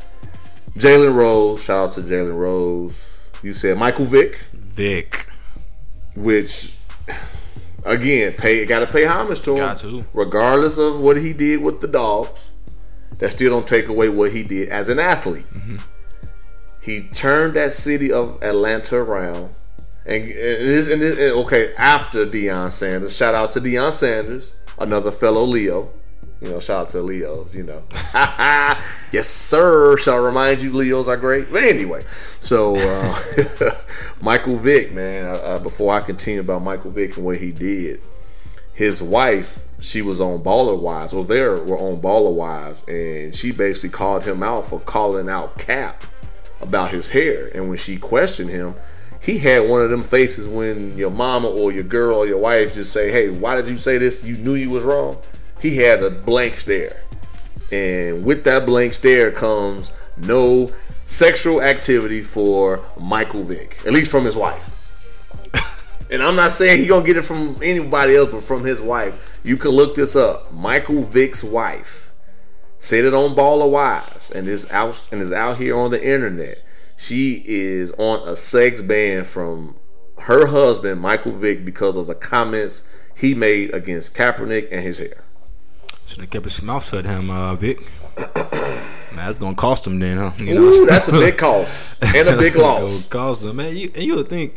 [0.77, 3.22] Jalen Rose, shout out to Jalen Rose.
[3.43, 5.27] You said Michael Vick, Vick.
[6.17, 6.77] which
[7.85, 9.57] again, pay got to pay homage to him.
[9.57, 10.05] Got to.
[10.15, 12.53] regardless of what he did with the dogs.
[13.19, 15.49] That still don't take away what he did as an athlete.
[15.55, 15.77] Mm-hmm.
[16.83, 19.51] He turned that city of Atlanta around,
[20.07, 23.17] and, and, it is, and and okay after Deion Sanders.
[23.17, 25.91] Shout out to Deion Sanders, another fellow Leo.
[26.43, 27.55] You know, shout out to Leos.
[27.55, 27.83] You know,
[29.13, 29.97] yes sir.
[29.97, 31.53] Shall I remind you, Leos are great.
[31.53, 32.03] But anyway,
[32.41, 33.71] so uh,
[34.23, 35.39] Michael Vick, man.
[35.41, 38.03] Uh, before I continue about Michael Vick and what he did,
[38.75, 43.53] his wife, she was on Baller Wives, or they were on Baller Wives, and she
[43.53, 46.03] basically called him out for calling out Kap
[46.61, 47.53] about his hair.
[47.55, 48.75] And when she questioned him,
[49.21, 52.75] he had one of them faces when your mama or your girl or your wife
[52.75, 54.25] just say, "Hey, why did you say this?
[54.25, 55.19] You knew you was wrong."
[55.63, 57.05] He had a blank stare,
[57.71, 60.73] and with that blank stare comes no
[61.07, 64.69] sexual activity for Michael Vick, at least from his wife.
[66.11, 69.41] and I'm not saying he gonna get it from anybody else, but from his wife.
[69.45, 70.53] You can look this up.
[70.53, 72.13] Michael Vick's wife
[72.81, 76.59] said it on Baller Wives, and is out and is out here on the internet.
[76.97, 79.77] She is on a sex ban from
[80.23, 82.83] her husband Michael Vick because of the comments
[83.17, 85.23] he made against Kaepernick and his hair.
[86.13, 87.79] Should have kept his mouth shut, him, uh, Vic.
[88.19, 90.31] Man, that's gonna cost him then, huh?
[90.39, 93.07] You Ooh, that's a big cost and a big loss.
[93.07, 93.75] It'll cost him, man.
[93.77, 94.57] You, and you would think,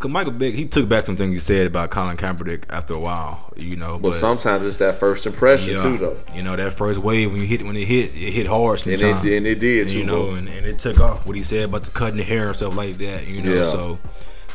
[0.00, 2.98] cause Michael Vick, he took back some things he said about Colin Kaepernick after a
[3.00, 3.98] while, you know.
[3.98, 6.18] But sometimes it's that first impression yeah, too, though.
[6.34, 8.84] You know that first wave when you hit when it hit, it hit hard.
[8.86, 9.24] And Sometimes.
[9.24, 11.42] it, and it did, And, too, you know, and, and it took off what he
[11.42, 13.26] said about the cutting the hair and stuff like that.
[13.26, 13.62] You know, Yeah.
[13.64, 13.98] so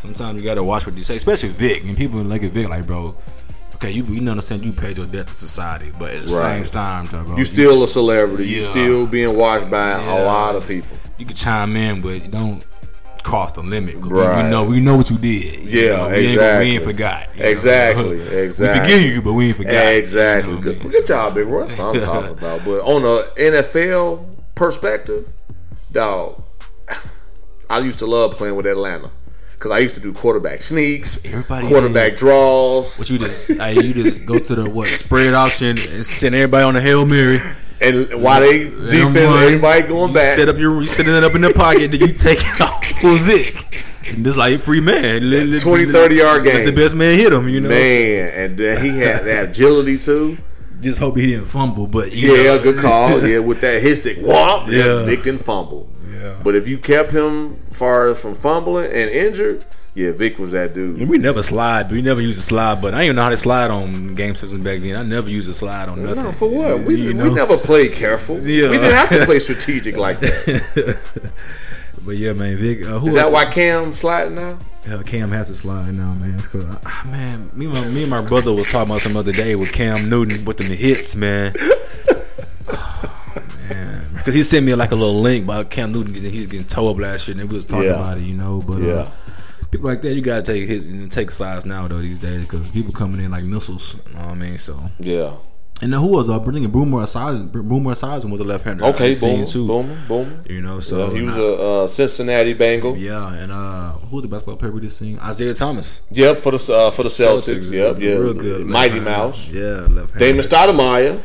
[0.02, 1.84] sometimes you gotta watch what you say, especially Vic.
[1.86, 3.16] And people look at Vic like, bro,
[3.78, 6.66] okay, you you understand you paid your debt to society, but at the Right.
[6.66, 8.46] same time, bro, You still a celebrity.
[8.48, 8.70] You Yeah.
[8.72, 10.22] still being watched by Yeah.
[10.22, 10.98] a lot of people.
[11.20, 12.64] you can chime in, but you don't
[13.24, 14.00] cross the limit.
[14.00, 14.44] we- Right.
[14.46, 15.66] We know we know what you did.
[15.68, 16.66] You Yeah, know, we Ain't, exactly.
[16.68, 17.24] we ain't forgot.
[17.38, 18.12] Exactly, know.
[18.44, 19.88] Exactly, We forgive you, but we ain't forgot.
[19.94, 20.50] Exactly.
[20.52, 20.92] You know I Good, mean?
[20.92, 21.66] good job, Big Roy.
[21.66, 22.60] That's what I'm talking about.
[22.66, 25.28] But on a NFL perspective,
[25.92, 26.42] dog,
[27.70, 29.10] I used to love playing with Atlanta
[29.58, 33.94] because I used to do quarterback sneaks, Everybody- quarterback draws, What you just hey, you
[33.94, 37.40] just go to the what spread option and send everybody on the hail mary.
[37.82, 39.44] and while they Let 'em defense, run.
[39.44, 40.34] everybody going You back.
[40.36, 42.86] Set up your you setting it up in the pocket, then you take it off
[43.02, 43.84] for Vic.
[44.14, 45.30] And this like free man.
[45.30, 46.66] Let- let- 20, let- 30 yard let game.
[46.66, 47.50] The best man hit him.
[47.50, 47.70] You know.
[47.70, 50.38] Man, and then he had that agility too.
[50.82, 52.60] Just hope he didn't fumble, but you Yeah, know.
[52.64, 53.20] good call.
[53.28, 55.06] Yeah, with that hit stick, whomp, yeah, Yeah.
[55.06, 55.90] Nick didn't fumble.
[56.20, 56.36] Yeah.
[56.44, 61.02] But if you kept him far from fumbling and injured, yeah, Vic was that dude.
[61.10, 61.92] We never slide.
[61.92, 62.94] We never use a slide button.
[62.94, 64.96] I didn't even know how to slide on game system back then.
[64.96, 66.24] I never used a slide on nothing.
[66.24, 66.82] No, for what?
[66.86, 68.36] We, You we never played careful.
[68.36, 68.70] Yeah.
[68.70, 71.32] We didn't have to play strategic like that.
[72.06, 72.84] But yeah, man, Vic.
[72.84, 74.58] Uh, who Is that why Cam sliding now?
[74.90, 76.36] uh, Cam has to slide now, man?
[76.40, 76.80] It's 'cause, uh,
[77.12, 79.74] man, me, and my, me and my brother was talking about some other day with
[79.74, 81.52] Cam Newton with them hits, man.
[84.28, 86.12] Because he sent me like a little link about Cam Newton.
[86.12, 87.94] Getting, he's getting toe up last year, and we was talking Yeah.
[87.96, 88.62] about it, you know.
[88.68, 88.92] But Yeah.
[88.94, 89.10] uh,
[89.72, 92.92] people like that, you gotta take and take sides now though these days because people
[92.92, 93.96] coming in like missiles.
[94.10, 94.58] You know what I mean?
[94.58, 94.82] So.
[95.00, 95.32] Yeah.
[95.82, 97.52] And then who was uh, bringing a Boomer Esiason?
[97.54, 98.84] Boomer Esiason was a left-hander.
[98.86, 100.42] Okay, boom, boom, boom.
[100.50, 102.98] You know, so he was I- a uh, Cincinnati Bengal.
[102.98, 105.20] yeah, and uh, who was the basketball player we just seen?
[105.20, 106.02] Isaiah Thomas.
[106.12, 107.72] Yep, for the uh, for the Celtics.
[107.72, 108.66] Yep, yeah, real good.
[108.68, 109.00] Mighty.
[109.00, 109.52] Mouse.
[109.54, 110.20] Yeah, left-hander.
[110.20, 111.20] Damon Stoudemire.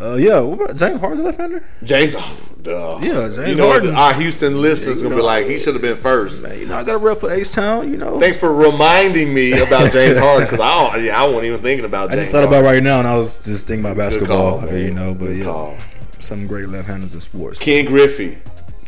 [0.00, 1.62] Uh, yeah, what about James Harden left-hander?
[1.82, 2.14] James.
[2.16, 2.98] Oh, duh.
[3.02, 3.94] Yeah, James you know, Harden.
[3.94, 5.20] Our Houston listeners you gonna know.
[5.20, 6.42] be like, he should have been first.
[6.42, 7.90] Man, you know, I got a rep for H Town.
[7.90, 11.44] You know, Thanks for reminding me about James Harden because I don't, yeah, I wasn't
[11.46, 12.08] even thinking about.
[12.08, 14.60] James I just thought about right now, and I was just thinking about basketball.
[14.60, 15.76] call, you know, but Good yeah, call.
[16.18, 17.58] some great left-handers in sports.
[17.58, 18.38] Ken Griffey,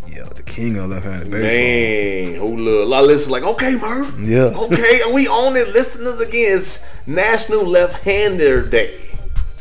[0.08, 1.42] Yeah, the king of left-handed baseball.
[1.42, 2.86] man, who look?
[2.86, 4.18] A lot of listeners like, okay, Murph.
[4.18, 4.44] Yeah.
[4.56, 5.68] Okay, and we own it.
[5.74, 8.98] Listeners again, it's National Left-Hander Day.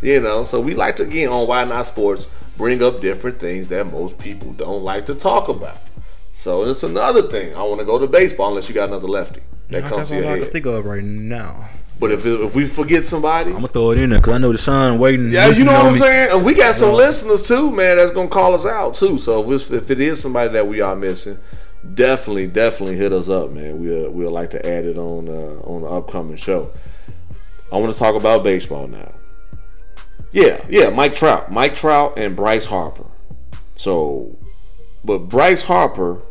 [0.02, 3.68] You know, so we like to again on Why Not Sports bring up different things
[3.68, 5.78] that most people don't like to talk about.
[6.32, 7.56] So it's another thing.
[7.56, 10.16] I want to go to baseball unless you got another lefty that comes That's to
[10.18, 11.70] all your I can think of right now.
[12.00, 14.52] But if if we forget somebody, I'm gonna throw it in there because I know
[14.52, 15.30] Deshaun waiting.
[15.30, 16.00] Yeah, you know what I'm me.
[16.00, 16.30] saying?
[16.32, 19.20] And we got some listeners too, man, that's gonna call us out too.
[19.20, 21.38] So if, it's, if it is somebody that we are missing,
[21.94, 23.80] definitely, definitely hit us up, man.
[23.80, 26.72] We'll we'll like to add it on uh, on the upcoming show.
[27.72, 29.12] I want to talk about baseball now.
[30.32, 33.06] Yeah, yeah, Mike Trout, Mike Trout, and Bryce Harper.
[33.76, 34.32] So,
[35.04, 36.22] but Bryce Harper,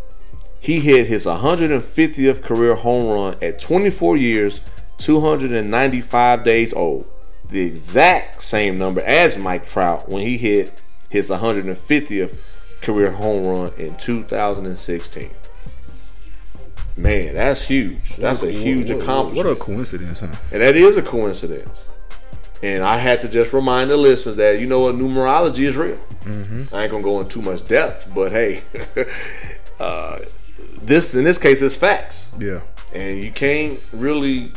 [0.61, 4.63] he hit his 150th career home run at 24 years,
[4.99, 7.07] 295 days old.
[7.51, 12.39] The exact same number as Mike Trout when he hit his 150th
[12.81, 15.31] career home run in 2016.
[16.97, 18.17] Man, that's huge.
[18.17, 19.49] That's a huge accomplishment.
[19.49, 20.29] What a coincidence, huh?
[20.53, 21.89] And that is a coincidence.
[22.63, 25.99] And I had to just remind the listeners that you know what numerology is real.
[26.27, 28.63] I ain't gonna go in too much depth, but hey,
[29.81, 30.19] uh,
[30.83, 32.61] this in this case is facts, Yeah.
[32.95, 34.53] and you can't really,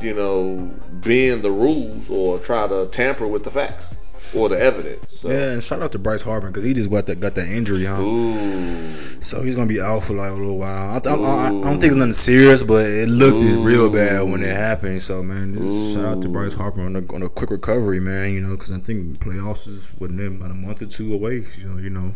[0.00, 3.94] you know, bend the rules or try to tamper with the facts
[4.34, 5.20] or the evidence.
[5.20, 7.48] So, Yeah, and shout out to Bryce Harper because he just got that got that
[7.48, 8.00] injury, huh?
[8.00, 10.96] ooh, So he's gonna be out for like a little while.
[10.96, 13.90] I, th- I, I, I don't think it's nothing serious, but it looked it real
[13.90, 15.02] bad when it happened.
[15.02, 18.32] So man, just shout out to Bryce Harper on a, on a quick recovery, man.
[18.32, 21.44] You know, because I think playoffs is within about a month or two away.
[21.58, 22.12] You know, you know.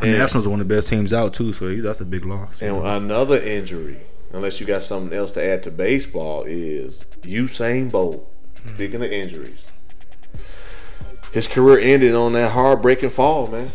[0.00, 2.04] The And- Nationals are one of the best teams out too, so he's, that's a
[2.04, 2.60] big loss.
[2.62, 3.98] And another injury,
[4.32, 8.28] unless you got something else to add to baseball, is Usain Bolt.
[8.74, 9.64] Speaking of injuries,
[11.32, 13.70] his career ended on that heartbreaking fall, man.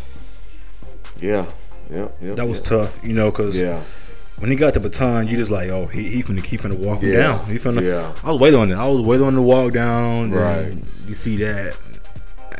[1.20, 1.46] Yeah,
[1.90, 2.34] yeah, yeah.
[2.34, 2.78] That was yeah.
[2.78, 3.82] tough, you know, because Yeah,
[4.38, 7.02] when he got the baton, you just like, oh, he he finna, he finna walk
[7.02, 7.18] him Yeah.
[7.18, 7.46] down.
[7.46, 7.82] He finna.
[7.82, 8.12] Yeah.
[8.22, 8.76] I was waiting on it.
[8.76, 10.30] I was waiting on the walk down.
[10.30, 10.74] Right.
[11.06, 11.76] You see that,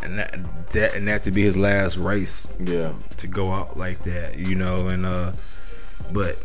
[0.02, 4.00] and that, that and that to be his last race yeah, to go out like
[4.00, 5.32] that, you know, and uh,
[6.12, 6.36] but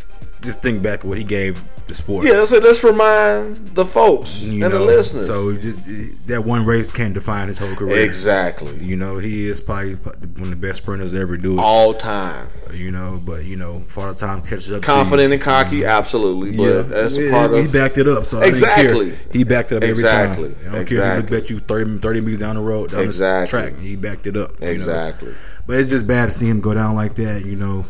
[0.44, 2.26] just think back what he gave the sport.
[2.26, 2.46] yeah.
[2.46, 5.26] So let's remind the folks You and the listeners.
[5.28, 8.04] So just, that one race can't define his whole career.
[8.06, 11.60] exactly, You know, he is probably one of the best sprinters to ever do it.
[11.60, 12.48] all time.
[12.74, 14.82] You know, but you know, Father Time catches up.
[14.82, 16.56] Confident and cocky, absolutely.
[16.58, 16.84] But you.
[16.84, 18.24] that's Yeah, part he of He backed it up.
[18.26, 19.14] So Exactly.
[19.32, 20.50] He backed it up every Exactly.
[20.54, 20.58] time.
[20.62, 21.36] I don't care if he Exactly.
[21.38, 23.60] looked at you 30, 30 meters down the road, down Exactly.
[23.62, 23.80] the track.
[23.80, 24.54] He backed it up.
[24.60, 24.72] you know.
[24.74, 25.34] exactly.
[25.68, 27.86] But it's just bad to see him go down like that, you know.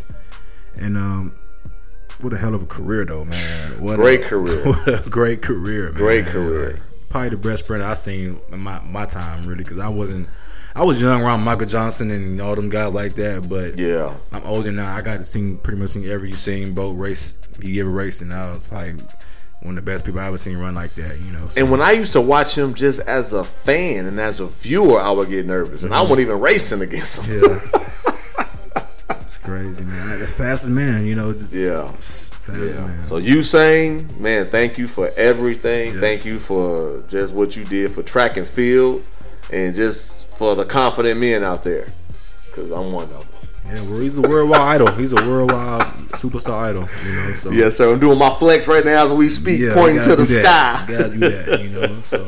[0.75, 1.31] And um,
[2.23, 3.83] what a hell of a career, though, man.
[3.83, 4.63] What Great a, career.
[4.65, 5.97] What a great career, man.
[5.97, 6.71] Great career.
[6.71, 10.27] Like, probably the best sprinter I've seen in my my time, really, because I wasn't.
[10.75, 14.43] I was young around Michael Johnson and all them guys like that, but Yeah, I'm
[14.43, 14.95] older now.
[14.95, 18.33] I got to see pretty much seen every Usain Bolt race he ever raced, and
[18.33, 18.95] I was probably
[19.61, 21.21] one of the best people I ever seen run like that.
[21.21, 24.19] You know, so, And when I used to watch him just as a fan and
[24.19, 26.09] as a viewer, I would get nervous, and I mm-hmm.
[26.09, 27.41] wasn't even racing against him.
[27.41, 27.59] yeah,
[29.43, 30.19] crazy, man.
[30.19, 31.87] The fastest man, you know, Yeah.
[31.91, 32.85] fastest Yeah.
[32.87, 33.05] man.
[33.05, 35.91] So Usain, man, thank you for everything.
[35.93, 35.99] Yes.
[35.99, 39.03] Thank you for just what you did for track and field,
[39.51, 41.87] and just for the confident men out there,
[42.49, 43.19] because I'm one of them.
[43.65, 44.91] yeah, well, he's a worldwide idol.
[44.95, 46.87] He's a worldwide superstar idol.
[47.05, 47.93] You know, so Yes, sir.
[47.93, 50.83] I'm doing my flex right now as we speak, yeah, pointing to the sky.
[50.87, 51.61] Gotta do that.
[51.61, 52.25] You know, so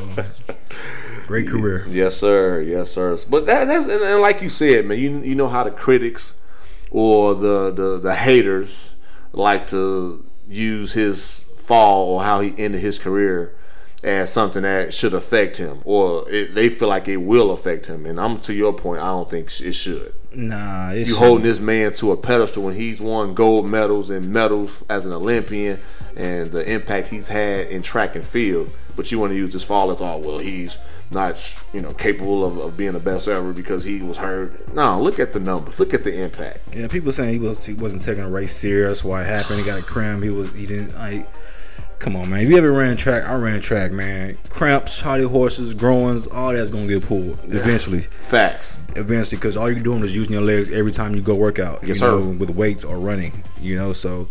[1.26, 1.86] great career.
[1.90, 2.60] Yes, sir.
[2.62, 3.16] Yes, sir.
[3.28, 4.98] But that, that's and, and like you said, man.
[4.98, 6.34] You you know how the critics
[6.90, 8.94] or the, the the haters
[9.32, 13.56] like to use his fall or how he ended his career
[14.02, 18.06] as something that should affect him, or it, they feel like it will affect him.
[18.06, 19.02] And I'm to your point.
[19.02, 20.12] I don't think it should.
[20.34, 24.84] Nah, You holding this man to a pedestal when he's won gold medals and medals
[24.90, 25.80] as an Olympian,
[26.14, 28.70] and the impact he's had in track and field.
[28.96, 30.78] But you want to use this fall as all well, he's
[31.10, 34.72] not you know capable of, of being the best ever because he was hurt.
[34.74, 35.78] No, look at the numbers.
[35.78, 36.74] Look at the impact.
[36.74, 39.04] Yeah, people saying he was he wasn't taking a race serious.
[39.04, 39.60] Why it happened?
[39.60, 40.22] He got a cramp.
[40.22, 41.28] He was he didn't like.
[41.98, 42.40] Come on, man.
[42.40, 44.36] If you ever ran track, I ran track, man.
[44.50, 48.00] Cramps, Charlie horses, growings, all that's gonna get pulled eventually.
[48.00, 48.82] Facts.
[48.96, 51.78] Eventually, because all you're doing is using your legs every time you go work out.
[51.80, 52.18] Yes, you sir.
[52.18, 53.32] know, with weights or running.
[53.62, 54.28] You know, so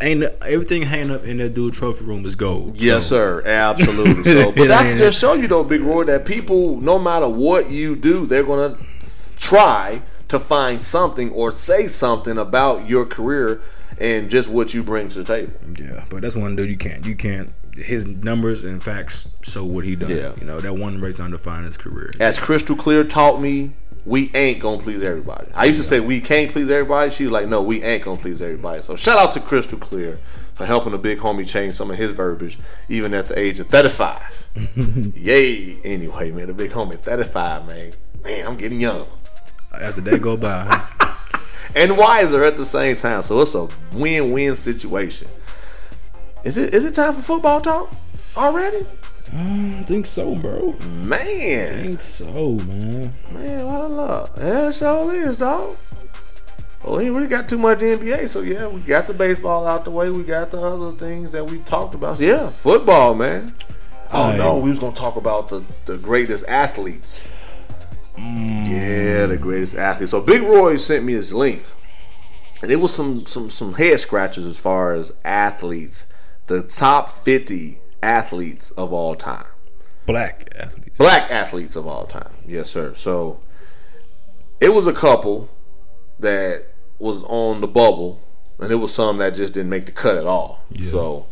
[0.00, 2.76] ain't everything hanging up in that dude trophy room is gold.
[2.80, 3.42] Yes, So, sir.
[3.46, 4.22] Absolutely.
[4.22, 7.96] So, but that's just show you though, Big Roy, that people, no matter what you
[7.96, 8.76] do, they're gonna
[9.36, 13.60] try to find something or say something about your career
[14.00, 15.52] and just what you bring to the table.
[15.78, 17.04] Yeah, but that's one dude you can't.
[17.06, 17.52] You can't.
[17.76, 20.10] His numbers and facts show what he done.
[20.10, 20.32] Yeah.
[20.38, 22.10] You know that one race undefined his career.
[22.20, 23.70] As Crystal Clear taught me,
[24.06, 25.50] we ain't gonna please everybody.
[25.54, 27.10] I used to say we can't please everybody.
[27.10, 28.82] She's like, no, we ain't gonna please everybody.
[28.82, 30.16] So shout out to Crystal Clear
[30.54, 33.68] for helping the big homie change some of his verbiage, even at the age of
[33.68, 34.48] 35.
[35.16, 35.80] Yay.
[35.84, 37.92] Anyway, man, the big homie, 35, man.
[38.22, 39.06] Man, I'm getting young.
[39.72, 40.86] As the day go by,
[41.76, 43.22] And wiser at the same time.
[43.22, 45.28] So it's a win-win situation.
[46.44, 47.92] Is it is it time for football talk
[48.36, 48.86] already?
[49.32, 50.72] I think so, bro.
[51.02, 51.74] Man.
[51.74, 53.12] I think so, man.
[53.32, 55.76] Man, well, look, yeah, it sure is, dog.
[56.84, 59.84] Well, we ain't really got too much NBA, so yeah, we got the baseball out
[59.84, 60.10] the way.
[60.10, 62.18] We got the other things that we talked about.
[62.18, 63.52] So, yeah, football, man.
[64.12, 64.36] Oh Aye.
[64.36, 67.26] no, we was gonna talk about the the greatest athletes.
[68.16, 68.68] Mm.
[68.68, 70.10] Yeah, the greatest athletes.
[70.10, 71.64] So Big Roy sent me his link,
[72.62, 76.06] and it was some some some head scratches as far as athletes,
[76.46, 79.46] the top fifty athletes of all time
[80.06, 80.98] Black athletes.
[80.98, 82.30] black athletes of all time.
[82.46, 82.92] Yes, sir.
[82.94, 83.40] So
[84.60, 85.48] it was a couple
[86.20, 86.66] that
[86.98, 88.20] was on the bubble,
[88.60, 90.62] and it was some that just didn't make the cut at all.
[90.78, 91.26] So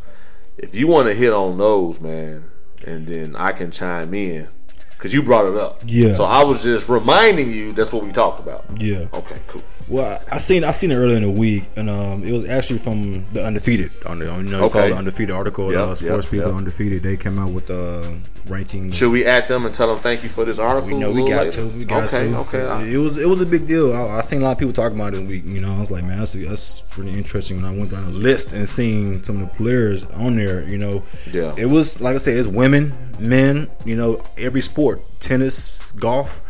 [0.57, 2.45] if you want to hit on those, man,
[2.87, 4.49] and then I can chime in
[4.93, 5.81] because you brought it up.
[5.87, 6.15] Yeah.
[6.15, 8.65] So I was just reminding you that's what we talked about.
[8.81, 9.07] Yeah.
[9.13, 9.63] Okay, cool.
[9.89, 12.79] Well, I seen I seen it earlier in the week, and um, it was actually
[12.79, 14.91] from the undefeated on the you know they call Okay.
[14.91, 15.71] the undefeated article.
[15.73, 16.57] Yep, uh, sports yep, people yep.
[16.57, 17.03] undefeated.
[17.03, 18.09] They came out with uh,
[18.47, 18.91] ranking.
[18.91, 20.89] Should we at them and tell them thank you for this article?
[20.89, 21.51] We know we got later?
[21.53, 21.67] to.
[21.69, 22.37] We got okay, to.
[22.39, 23.93] Okay, 'Cause It was it was a big deal.
[23.93, 25.45] I, I seen a lot of people talking about it this week.
[25.45, 27.57] You know, I was like, man, that's that's really interesting.
[27.61, 30.79] When I went down the list and seen some of the players on there, you
[30.79, 31.55] know, Yeah.
[31.59, 33.69] it was like I said, it's women, men.
[33.85, 36.41] You know, every sport, tennis, golf.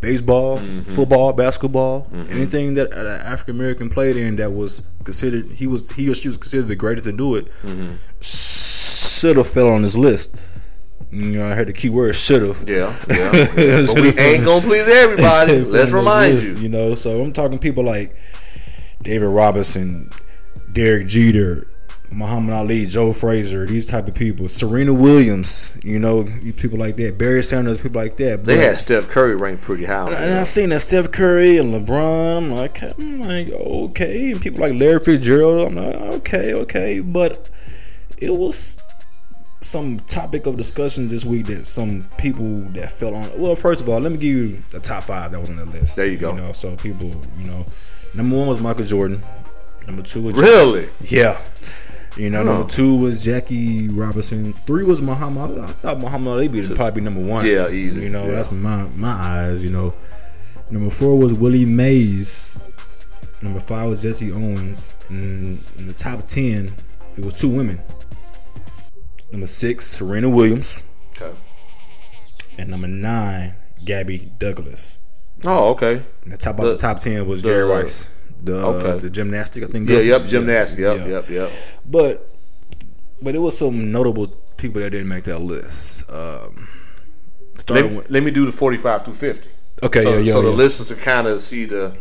[0.00, 0.80] Baseball, Mm-hmm.
[0.80, 6.08] football, basketball, anything that an African American played in that was considered he was he
[6.10, 7.92] or she was considered the greatest to do it Mm-hmm.
[8.22, 10.34] should have fell on this list.
[11.12, 12.64] You know, I heard the key word should have.
[12.68, 13.32] Yeah, yeah.
[13.58, 13.82] yeah.
[13.86, 15.60] but we ain't gonna please everybody.
[15.64, 16.56] Let's remind you.
[16.58, 18.14] You know, so I'm talking people like
[19.02, 20.10] David Robinson,
[20.72, 21.66] Derek Jeter,
[22.12, 26.24] Muhammad Ali, Joe Frazier, these type of people, Serena Williams, you know,
[26.56, 28.44] people like that, Barry Sanders, people like that.
[28.44, 30.10] They had Steph Curry ranked pretty high.
[30.12, 32.38] and I seen that Steph Curry and LeBron.
[32.38, 34.32] I'm like, I'm like, okay.
[34.32, 35.68] And people like Larry Fitzgerald.
[35.68, 37.00] I'm like, okay, okay.
[37.00, 37.48] But
[38.18, 38.82] it was
[39.62, 43.30] some topic of discussions this week that some people that fell on.
[43.38, 45.66] Well, first of all, let me give you the top five that was on the
[45.66, 45.96] list.
[45.96, 46.34] There you go.
[46.34, 47.64] You know, so people, you know,
[48.14, 49.20] number one was Michael Jordan.
[49.86, 50.88] Number two was Really?
[51.02, 51.38] yeah.
[52.16, 54.52] You know, number two was Jackie Robinson.
[54.66, 55.58] Three was Muhammad.
[55.58, 57.46] I thought Muhammad Ali would probably be number one.
[57.46, 58.02] Yeah, easy.
[58.02, 58.32] You know, Yeah.
[58.32, 59.62] that's my my eyes.
[59.62, 59.94] You know,
[60.70, 62.58] number four was Willie Mays.
[63.42, 64.94] Number five was Jesse Owens.
[65.08, 66.74] And in the top ten,
[67.16, 67.80] it was two women.
[69.32, 70.82] Number six, Serena Williams,
[71.16, 71.30] Okay.
[72.58, 75.00] and number nine, Gabby Douglas.
[75.46, 76.02] Oh, okay.
[76.24, 78.08] And the top of The- the top ten was Jerry the- Rice.
[78.42, 78.98] The Okay.
[79.00, 79.88] the gymnastic, I think.
[79.88, 80.24] Yeah, yep.
[80.24, 80.80] Gymnastics.
[80.80, 81.06] Yep, Yeah.
[81.08, 81.50] yep, yep.
[81.90, 82.30] But
[83.20, 86.10] but it was some notable people that didn't make that list.
[86.10, 86.68] Um,
[87.56, 89.50] starting Let, with, let me do the forty-five through fifty.
[89.82, 91.96] okay, so, yeah, yeah, so the listeners can kind of see the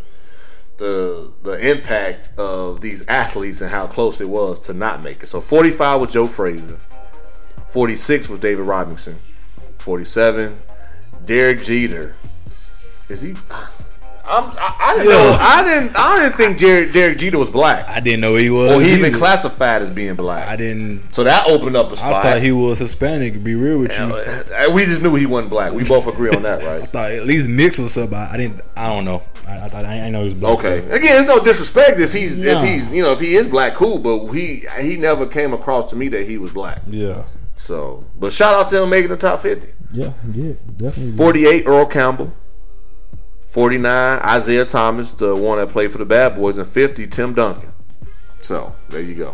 [0.78, 5.28] the the impact of these athletes and how close it was to not make it.
[5.28, 6.80] So 45 was Joe Frazier,
[7.68, 9.20] 46 was David Robinson,
[9.80, 10.58] 47
[11.26, 12.16] Derek Jeter.
[13.10, 13.36] Is he?
[14.30, 15.38] I'm, I, I didn't know.
[15.40, 15.96] I didn't.
[15.98, 18.72] I didn't think Derek, Derek Jeter was black, I didn't know he was.
[18.72, 20.48] or he even classified as being black.
[20.48, 21.14] I didn't.
[21.14, 22.14] so that opened up a spot.
[22.14, 23.34] I thought he was Hispanic.
[23.34, 25.74] To be real with you, Uh, we just knew he wasn't black.
[25.74, 26.82] We both agree on that, right?
[26.84, 28.14] I thought at least mix was up.
[28.14, 28.62] I, I didn't.
[28.78, 29.24] I don't know.
[29.48, 30.60] I, I thought I, I know he was black.
[30.60, 30.78] Okay.
[30.92, 32.52] Again, it's no disrespect if he's No.
[32.52, 33.98] if he's you know if he is black, cool.
[33.98, 36.82] But he he never came across to me that he was black.
[36.88, 37.26] Yeah.
[37.56, 39.70] So, but shout out to him making the top fifty.
[39.92, 40.14] Yeah.
[40.34, 40.54] Yeah.
[40.78, 41.12] Definitely.
[41.14, 42.32] Forty eight Earl Campbell.
[43.50, 47.34] Forty nine Isiah Thomas, the one that played for the Bad Boys, and fifty Tim
[47.34, 47.72] Duncan.
[48.42, 49.34] So there you go.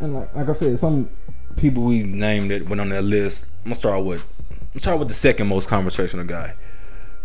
[0.00, 1.10] And like, like I said, some
[1.56, 3.50] people we named that went on that list.
[3.58, 4.22] I'm gonna start with.
[4.50, 6.54] I'm gonna start with the second most conversational guy,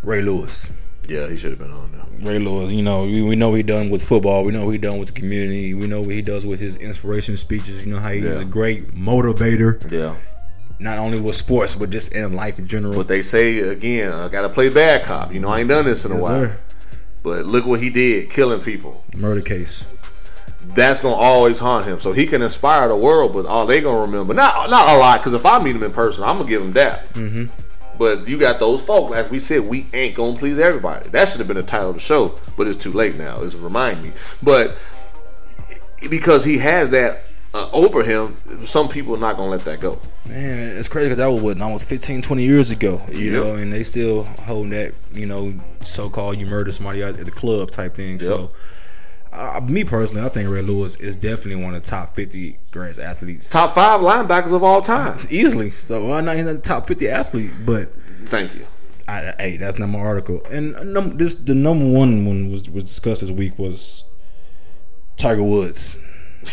[0.04, 0.72] Ray Lewis.
[1.08, 2.02] Yeah, he should have been on there.
[2.34, 4.44] Ray Lewis, you know, we, we know he done with football.
[4.44, 5.74] We know he done with the community.
[5.74, 7.86] We know what he does with his inspiration speeches.
[7.86, 8.42] You know how he's Yeah.
[8.42, 10.16] a great motivator, Yeah,
[10.80, 12.94] not only with sports but just in life in general.
[12.96, 15.34] but they say again, I gotta play bad cop.
[15.34, 16.46] You know, I ain't done this in a Yes, while.
[16.46, 16.58] sir.
[17.24, 19.04] But look what he did, killing people.
[19.16, 19.88] Murder case.
[20.76, 22.00] that's gonna always haunt him.
[22.00, 25.20] So he can inspire the world, but all they gonna remember not not a lot.
[25.22, 27.12] Because if I meet him in person, I'm gonna give him that.
[27.13, 27.46] Mm-hmm.
[27.98, 31.10] But you got those folk, like we said, we ain't gonna please everybody.
[31.10, 33.42] That should have been the title of the show, but it's too late now.
[33.42, 34.12] It's remind me,
[34.44, 34.78] but
[36.10, 40.00] because he has that uh, over him, some people are not gonna let that go.
[40.30, 43.02] Man, it's crazy because that was what almost 15, 20 years ago.
[43.12, 43.44] You Yep.
[43.44, 47.72] know, and they still hold that you know so-called you murder somebody at the club
[47.72, 48.20] type thing.
[48.20, 48.52] So.
[49.30, 53.00] Uh, me personally, I think Ray Lewis is definitely one of the top fifty greatest
[53.00, 55.20] athletes, Top five linebackers of all time.
[55.30, 55.70] easily.
[55.70, 57.94] So I'm not even the top fifty athlete, but
[58.26, 58.66] Thank you.
[59.08, 60.42] I, hey, that's not my article.
[60.50, 64.06] And uh, num- this the number one one was was discussed this week was
[65.18, 66.00] Tiger Woods.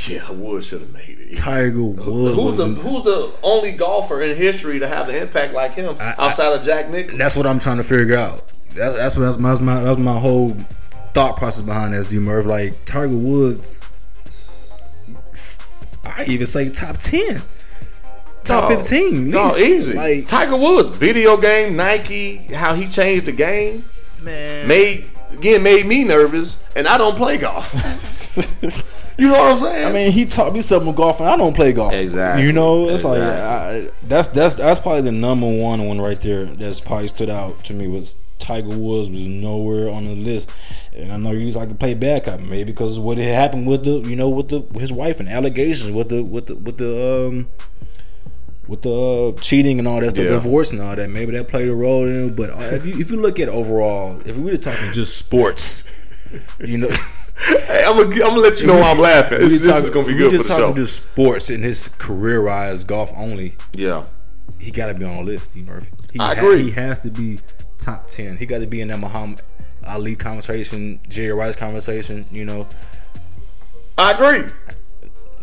[0.08, 1.23] Yeah, Wood should have made it.
[1.34, 2.36] Tiger Woods.
[2.36, 6.14] Who's the Who's the only golfer in history to have an impact like him I-
[6.18, 7.18] outside of Jack Nicklaus?
[7.18, 8.52] that's what I'm trying to figure out.
[8.74, 10.56] That's that's what that's my, that's my that's my whole
[11.12, 12.46] thought process behind this, D Murph.
[12.46, 13.84] Like Tiger Woods,
[16.04, 17.42] I even say top ten,
[18.44, 18.76] top No.
[18.76, 19.30] fifteen.
[19.30, 19.94] No, easy.
[19.94, 23.84] Like Tiger Woods, video game, Nike, how he changed the game,
[24.22, 27.72] man, made again made me nervous, and I don't play golf.
[29.18, 29.86] you know what I'm saying?
[29.86, 31.92] I mean, he taught me something with golf, and I don't play golf.
[31.92, 32.44] Exactly.
[32.44, 33.20] You know, it's Exactly.
[33.20, 36.44] like I, that's that's that's probably the number one one right there.
[36.46, 40.50] That's probably stood out to me was Tiger Woods was nowhere on the list,
[40.96, 43.84] and I know you like to play bad cop maybe because what had happened with
[43.84, 47.28] the you know with the his wife and allegations with the with the with the
[47.28, 47.48] um
[48.66, 50.30] with the uh, cheating and all that stuff, Yeah.
[50.32, 51.10] divorce and all that.
[51.10, 52.36] Maybe that played a role in it.
[52.36, 55.84] But uh, if you if you look at overall, if we were talking just sports,
[56.58, 56.88] you know.
[57.46, 59.38] Hey, I'm gonna let you know why I'm laughing.
[59.40, 60.74] This, just this talk- is gonna be good for the talking show.
[60.74, 63.56] just sports and his career rise golf only.
[63.74, 64.04] yeah,
[64.58, 65.90] He got to be on the list, Steve Murphy.
[66.12, 66.62] He I ha- agree.
[66.64, 67.40] he has to be
[67.78, 68.36] top ten.
[68.36, 69.42] He got to be in that Muhammad
[69.86, 72.24] Ali conversation, Jerry Rice conversation.
[72.30, 72.66] You know,
[73.98, 74.50] I agree.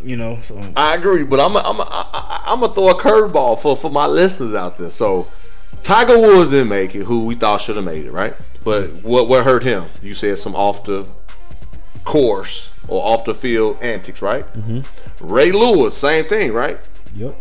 [0.02, 0.36] you know.
[0.40, 3.76] So I agree, but I'm i I'm i I, I'm gonna throw a curveball for
[3.76, 4.90] for my listeners out there.
[4.90, 5.28] So
[5.82, 8.34] Tiger Woods didn't make it, who we thought should have made it, right?
[8.64, 9.84] But what what hurt him?
[10.02, 11.06] You said some off the
[12.12, 14.44] course or off the field antics, right?
[14.52, 15.26] Mm-hmm.
[15.26, 16.78] Ray Lewis, same thing, right?
[17.14, 17.34] yep.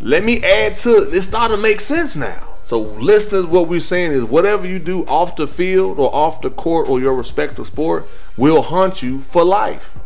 [0.00, 2.56] Let me add to it's starting to make sense now.
[2.64, 6.50] So, listeners, what we're saying is whatever you do off the field or off the
[6.50, 10.00] court or your respective sport will haunt you for life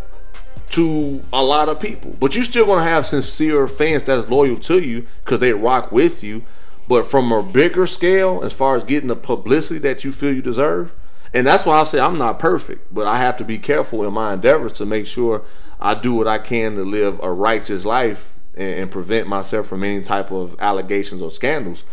[0.72, 2.14] to a lot of people.
[2.20, 5.90] But you're still going to have sincere fans that's loyal to you because they rock
[5.90, 6.44] with you.
[6.86, 10.42] But from a bigger scale, as far as getting the publicity that you feel you
[10.42, 10.94] deserve,
[11.32, 14.12] and that's why I say I'm not perfect, but I have to be careful in
[14.12, 15.44] my endeavors to make sure
[15.80, 19.84] I do what I can to live a righteous life and, and prevent myself from
[19.84, 21.84] any type of allegations or scandals.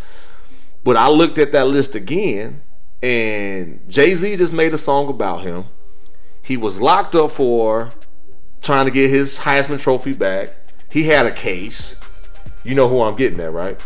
[0.83, 2.61] But I looked at that list again,
[3.03, 5.65] and Jay Z just made a song about him.
[6.41, 7.91] He was locked up for
[8.61, 10.49] trying to get his Heisman Trophy back.
[10.89, 11.99] He had a case.
[12.63, 13.79] You know who I'm getting at, right?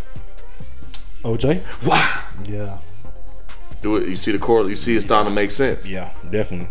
[1.23, 1.61] OJ.
[1.87, 2.23] Wow.
[2.47, 2.77] Yeah.
[3.81, 4.07] Do it.
[4.07, 4.69] You see the correlate.
[4.69, 5.87] You see it's starting to make sense.
[5.87, 6.69] Yeah, definitely.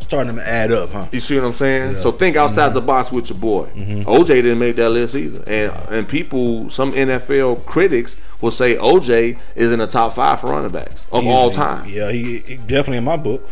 [0.00, 1.08] Starting to add up, huh?
[1.10, 1.96] You see what I'm saying?
[1.96, 2.44] So think mm-hmm.
[2.44, 3.66] outside the box with your boy.
[3.74, 4.08] Mm-hmm.
[4.08, 9.38] OJ didn't make that list either, and and people, some NFL critics will say OJ
[9.54, 11.88] is in the top five for running backs of all time.
[11.88, 13.42] Yeah, he, he definitely in my book.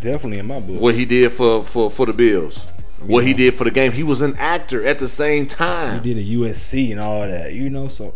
[0.00, 0.80] Definitely in my book.
[0.80, 2.66] What he did for for for the Bills,
[3.00, 3.92] what he did for the game.
[3.92, 6.02] He was an actor at the same time.
[6.02, 7.88] He did a USC and all that, you know.
[7.88, 8.14] So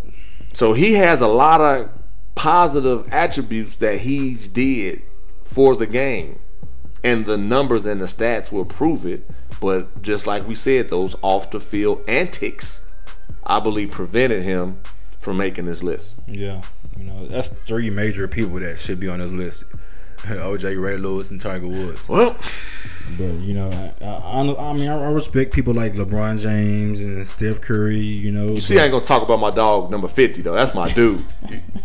[0.52, 1.90] So he has a lot of
[2.38, 5.02] positive attributes that he's did
[5.42, 6.38] for the game.
[7.02, 9.28] And the numbers and the stats will prove it.
[9.60, 12.88] But just like we said, those off the field antics,
[13.44, 14.78] I believe, prevented him
[15.18, 16.20] from making this list.
[16.28, 16.62] yeah,
[16.96, 19.64] you know, that's three major people that should be on this list:
[20.22, 22.08] OJ, Ray Lewis, and Tiger Woods.
[22.08, 22.36] Well,
[23.16, 27.26] But you know, I, I, I mean, I, I respect people like LeBron James and
[27.26, 27.98] Steph Curry.
[27.98, 30.54] You know, you see, I ain't gonna talk about my dog number fifty though.
[30.54, 31.22] That's my dude,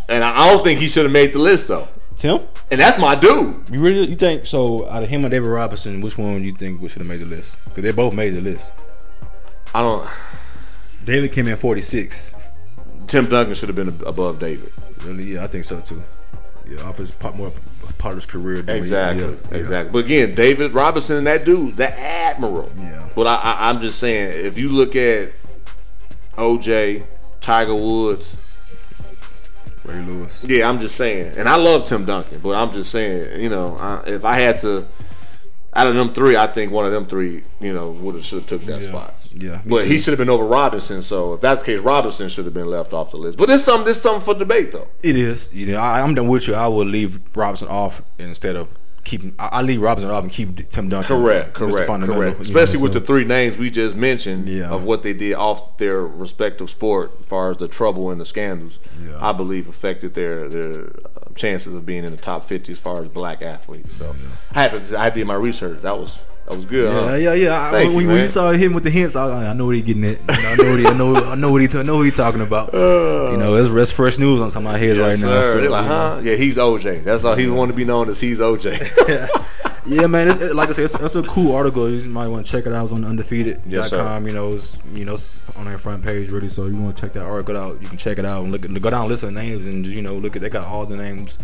[0.10, 1.88] and I don't think he should have made the list though.
[2.16, 2.42] Tim.
[2.70, 3.70] And that's my dude.
[3.72, 4.88] You really you think so?
[4.90, 7.58] Out of him and David Robinson, which one you think should have made the list?
[7.66, 8.74] Because they both made the list.
[9.74, 10.08] I don't.
[11.06, 12.50] David came in forty six.
[13.08, 14.72] Tim Duncan should have been above David.
[15.04, 16.02] Really, yeah, I think so too.
[16.68, 17.52] Yeah, off his part, more
[18.04, 18.60] part of his career.
[18.68, 19.58] Exactly, yeah, yeah.
[19.58, 19.91] exactly.
[19.93, 22.70] But again, David Robinson, and that dude, the admiral.
[22.78, 23.10] Yeah.
[23.16, 25.32] But I, I, I'm just saying, if you look at
[26.34, 27.06] OJ,
[27.39, 28.36] Tiger Woods,
[29.86, 30.45] Ray Lewis.
[30.49, 33.78] yeah, I'm just saying, and I love Tim Duncan, but I'm just saying, you know,
[33.80, 34.86] I, if I had to,
[35.74, 38.39] out of them three, I think one of them three, you know, would have should
[38.39, 38.89] have took that Yeah.
[38.89, 39.14] spot.
[39.36, 41.02] Yeah, But he should have been over Robinson.
[41.02, 43.38] So if that's the case, Robinson should have been left off the list.
[43.38, 44.88] But it's something, it's something for debate though.
[45.02, 45.52] It is.
[45.54, 46.54] You know, I, I'm done with you.
[46.56, 48.68] I will leave Robinson off instead of
[49.04, 49.34] keeping.
[49.40, 51.18] I, I leave Robinson off and keep Tim Duncan.
[51.18, 52.40] Correct, correct, correct.
[52.40, 54.70] Especially know, with so- the three names we just mentioned Yeah.
[54.70, 58.26] of what they did off their respective sport, as far as the trouble and the
[58.26, 58.80] scandals.
[59.04, 59.18] Yeah.
[59.20, 63.02] I believe affected their their uh, chances of being in the top fifty as far
[63.02, 63.94] as black athletes.
[63.94, 64.16] So
[64.54, 65.82] I had to, I did my research.
[65.82, 66.91] That was that was good.
[66.91, 67.16] Yeah, huh?
[67.16, 67.68] yeah, yeah.
[67.68, 69.76] I, Thank when, you, when you started hitting with the hints, I, I know what
[69.76, 70.18] he getting at.
[70.20, 72.04] You know, I know what he, I know, I know what he, ta- know what
[72.06, 72.72] he talking about.
[72.84, 75.41] Uh, you know, it's, it's fresh news on some of my heads Yes, right now.
[75.41, 75.54] sir.
[75.54, 76.20] so, They're like, huh?
[76.24, 77.04] Yeah, he's OJ.
[77.04, 78.20] That's all he wanted to be known as.
[78.20, 79.39] He's OJ.
[79.86, 80.30] Yeah, man.
[80.30, 81.89] It's, it- like I said, it's, it's a cool article.
[81.89, 82.80] You might want to check it out.
[82.80, 83.70] It was on undefeated.com.
[83.72, 84.22] Yes, sir.
[84.26, 86.48] You know, it's, you know, it's on their front page really.
[86.48, 88.64] So you want to check that article out, you can check it out and look
[88.64, 90.96] at go down, list to names, and you know, look at they got all the
[90.96, 91.38] names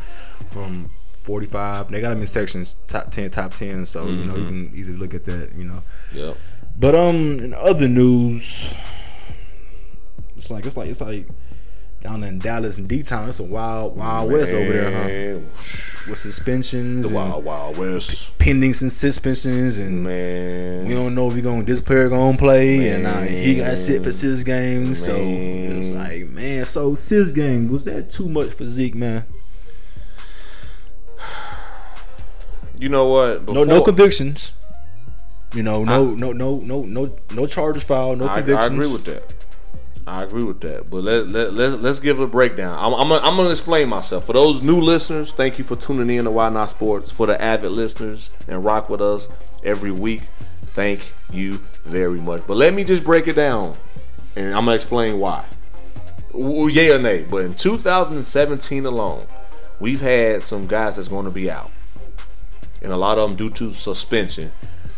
[0.52, 0.90] from.
[1.30, 4.66] 45 they got them in sections top 10 top 10 so you know you Mm-hmm.
[4.68, 5.82] can easily look at that you know
[6.14, 6.36] yep.
[6.80, 8.74] But um, in other news,
[10.38, 11.28] it's like it's like it's like
[12.02, 13.28] down in Dallas and D Town.
[13.28, 15.40] It's a wild wild west over there, huh?
[16.10, 18.40] With suspensions, The Wild Wild West.
[18.40, 20.88] pending some suspensions, and Man.
[20.88, 23.72] we don't know if he going to this player gonna play, and uh, he got
[23.72, 24.14] to sit for Man.
[24.14, 25.04] six games.
[25.06, 29.26] So it's like, man, so six games was that too much for Zeke, man?
[32.80, 33.50] You know what?
[33.50, 34.54] No, no convictions.
[35.54, 39.04] You know, no, no, no, no, no, no charges filed, no I, I agree with
[39.06, 39.34] that.
[40.08, 40.90] I agree with that.
[40.90, 42.76] But let, let, let, let's give it a breakdown.
[42.80, 44.26] I'm, I'm, gonna, I'm going to explain myself.
[44.26, 47.12] For those new listeners, thank you for tuning in to Why Not Sports.
[47.12, 49.28] For the avid listeners and rock with us
[49.64, 50.24] every week,
[50.68, 52.48] thank you very much.
[52.48, 53.76] But let me just break it down,
[54.36, 55.46] and I'm going to explain why.
[56.32, 57.26] W- Yay or nay.
[57.30, 59.26] But in 2017 alone,
[59.80, 61.72] we've had some guys that's going to be out.
[62.82, 64.52] And a lot of them due to suspension.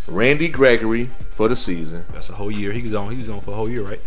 [0.08, 2.06] Randy Gregory for the season.
[2.12, 2.72] That's a whole year.
[2.72, 3.12] He was on.
[3.12, 4.02] He was on for a whole year, right?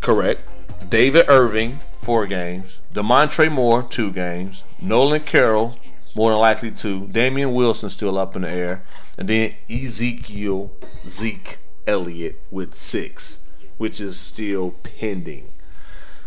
[0.00, 0.40] Correct.
[0.88, 2.80] David Irving, four games.
[2.92, 4.64] Damontre Moore, two games.
[4.80, 5.76] Nolan Carroll,
[6.14, 7.06] more than likely two.
[7.08, 8.82] Damien Wilson still up in the air.
[9.18, 15.48] And then Ezekiel Zeke Elliott with six, which is still pending.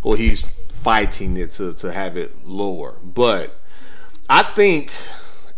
[0.03, 2.95] Or he's fighting it to, to have it lower.
[3.03, 3.59] But
[4.29, 4.91] I think,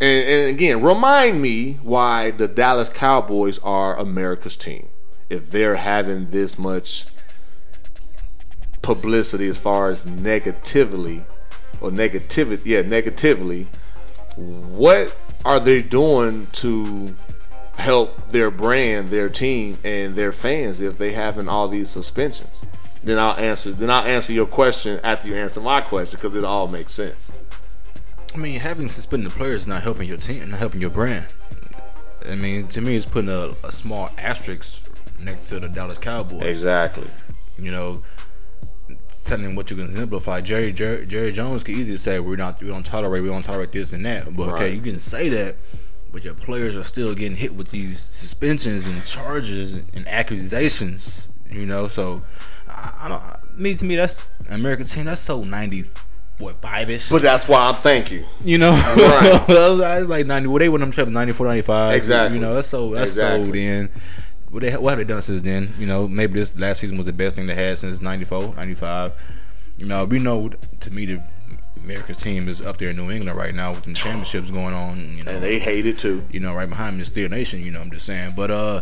[0.01, 4.89] and, and again, remind me why the Dallas Cowboys are America's team.
[5.30, 7.05] If they're having this much
[8.86, 11.26] publicity as far as negatively
[11.82, 12.61] or negativity.
[12.66, 13.68] Yeah, negatively.
[14.38, 17.13] What are they doing to
[17.78, 22.61] help their brand, their team, and their fans if they having all these suspensions?
[23.03, 23.72] Then I'll answer.
[23.72, 27.32] Then I'll answer your question after you answer my question because it all makes sense.
[28.36, 31.25] I mean, having suspended players is not helping your team, not helping your brand.
[32.29, 34.83] I mean, to me, it's putting a, a small asterisk
[35.21, 36.43] next to the Dallas Cowboys.
[36.43, 37.07] Exactly.
[37.57, 38.03] You know,
[39.23, 40.41] telling them what you can exemplify.
[40.41, 43.71] Jerry, Jerry Jerry Jones can easily say we're not we don't tolerate we don't tolerate
[43.71, 44.36] this and that.
[44.36, 45.55] But okay, you can say that,
[46.11, 51.29] but your players are still getting hit with these suspensions and charges and accusations.
[51.49, 52.21] You know, so
[52.67, 53.59] I, I don't.
[53.59, 55.05] Me to me, that's American team.
[55.05, 55.83] That's so ninety.
[56.39, 57.09] What five ish?
[57.09, 58.25] But that's why I'm thank you.
[58.43, 59.41] You know, Right.
[59.99, 60.47] it's like ninety.
[60.47, 61.95] What they when them trip 94, 95.
[61.95, 62.38] Exactly.
[62.38, 63.45] You know, that's so that's Exactly.
[63.47, 63.89] so then.
[64.49, 65.73] What they what have they done since then?
[65.79, 69.13] You know, maybe this last season was the best thing they had since 94, 95.
[69.77, 70.49] You know, we know
[70.81, 71.21] to me the
[71.83, 75.17] America's team is up there in New England right now with the championships going on.
[75.17, 76.23] You know, And they hate it too.
[76.31, 77.61] you know, right behind me is Steel Nation.
[77.61, 78.33] You know, I'm just saying.
[78.36, 78.81] But uh,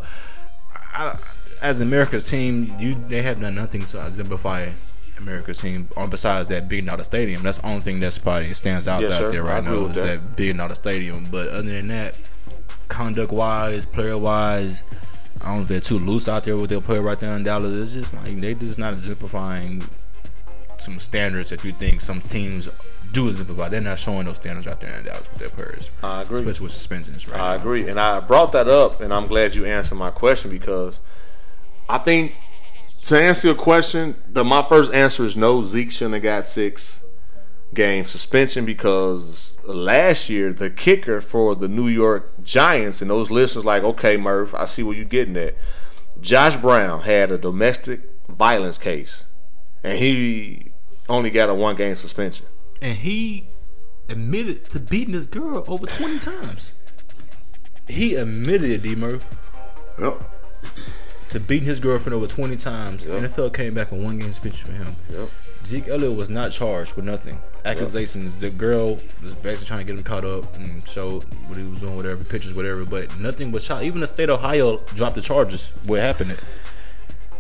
[0.93, 1.17] I,
[1.61, 4.69] as America's team, you they have done nothing to exemplify
[5.17, 5.87] America's team.
[5.97, 9.01] On besides that big out of stadium, that's the only thing that's probably stands out
[9.01, 9.31] Yes, out sir.
[9.31, 10.21] there right now is that.
[10.23, 11.25] that big out of stadium.
[11.31, 12.15] But other than that,
[12.87, 14.83] conduct wise, player wise.
[15.41, 17.43] I don't know if they're too loose out there with their player right there in
[17.43, 17.81] Dallas.
[17.95, 19.83] It's just like they just not exemplifying
[20.77, 22.69] some standards that you think some teams
[23.11, 23.67] do exemplify.
[23.69, 25.91] They're not showing those standards out there in Dallas with their players.
[26.01, 26.39] I agree.
[26.39, 27.61] Especially with suspensions right I now.
[27.61, 30.99] agree, and I brought that up, and I'm glad you answered my question because
[31.89, 32.35] I think
[33.05, 35.61] to answer your question, the my first answer is no.
[35.63, 37.03] Zeke shouldn't have got six
[37.73, 43.65] game suspension because last year the kicker for the New York Giants and those listeners
[43.65, 45.55] like, okay, Murph, I see what you're getting at.
[46.21, 49.25] Josh Brown had a domestic violence case,
[49.83, 50.71] and he
[51.09, 52.45] only got a one game suspension.
[52.81, 53.47] and he
[54.09, 56.73] admitted to beating this girl over 20 times.
[57.87, 59.27] He admitted it, D Murph,
[59.99, 60.21] Yep.
[61.33, 63.05] To beating his girlfriend over 20 times.
[63.05, 63.23] Yep.
[63.23, 64.95] NFL came back with one game suspension for him.
[65.09, 65.29] Yep.
[65.65, 67.39] Zeke Elliott was not charged with nothing.
[67.65, 68.35] Accusations.
[68.35, 71.79] The girl was basically trying to get him caught up and show what he was
[71.79, 72.85] doing, whatever, pictures, whatever.
[72.85, 73.83] But nothing was shot.
[73.83, 75.71] Even the state of Ohio dropped the charges.
[75.87, 76.31] What happened?
[76.31, 76.39] It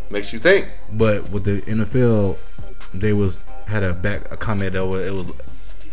[0.09, 0.69] Makes you think.
[0.93, 2.39] But with the NFL,
[2.95, 5.31] they was had a back a comment over it was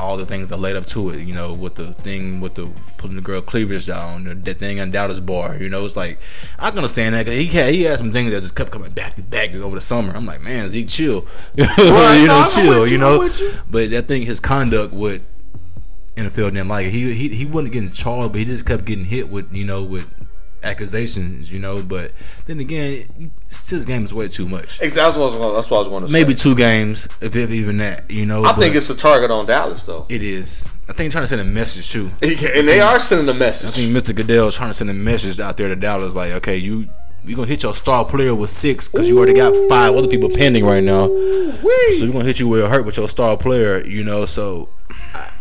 [0.01, 1.23] all the things that led up to it.
[1.27, 4.81] You know, with the thing with the putting the girl cleavage down, the, that thing
[4.81, 5.57] on Dallas bar.
[5.57, 6.19] You know, it's like
[6.59, 8.91] I can understand that 'cause he had he had some things that just kept coming
[8.93, 10.13] back to back over the summer.
[10.15, 12.87] I'm like, man, Zeke, chill, you know, chill.
[12.87, 13.53] You you, know, you.
[13.71, 15.23] but I think his conduct would.
[16.17, 16.91] NFL didn't like it.
[16.91, 19.85] He he he wasn't getting charged, but he just kept getting hit with you know
[19.85, 20.20] with
[20.63, 21.53] accusations.
[21.53, 22.13] You know, but
[22.47, 24.91] then again, his game is way too much Exactly.
[24.91, 25.55] That's what I was going.
[25.55, 26.13] That's what I was going to say.
[26.13, 28.11] maybe two games, if, if even that.
[28.11, 30.67] You know, I think it's a target on Dallas though, it is.
[30.89, 32.11] I think trying to send a message too.
[32.23, 33.71] and they are sending a message.
[33.71, 34.15] I think Mr.
[34.15, 36.87] Goodell is trying to send a message out there to Dallas, like, okay, you
[37.25, 40.31] we gonna hit your star player with six because you already got five other people
[40.31, 41.07] pending right now.
[41.07, 43.87] So we're gonna hit you where it hurt with your star player.
[43.87, 44.69] You know, so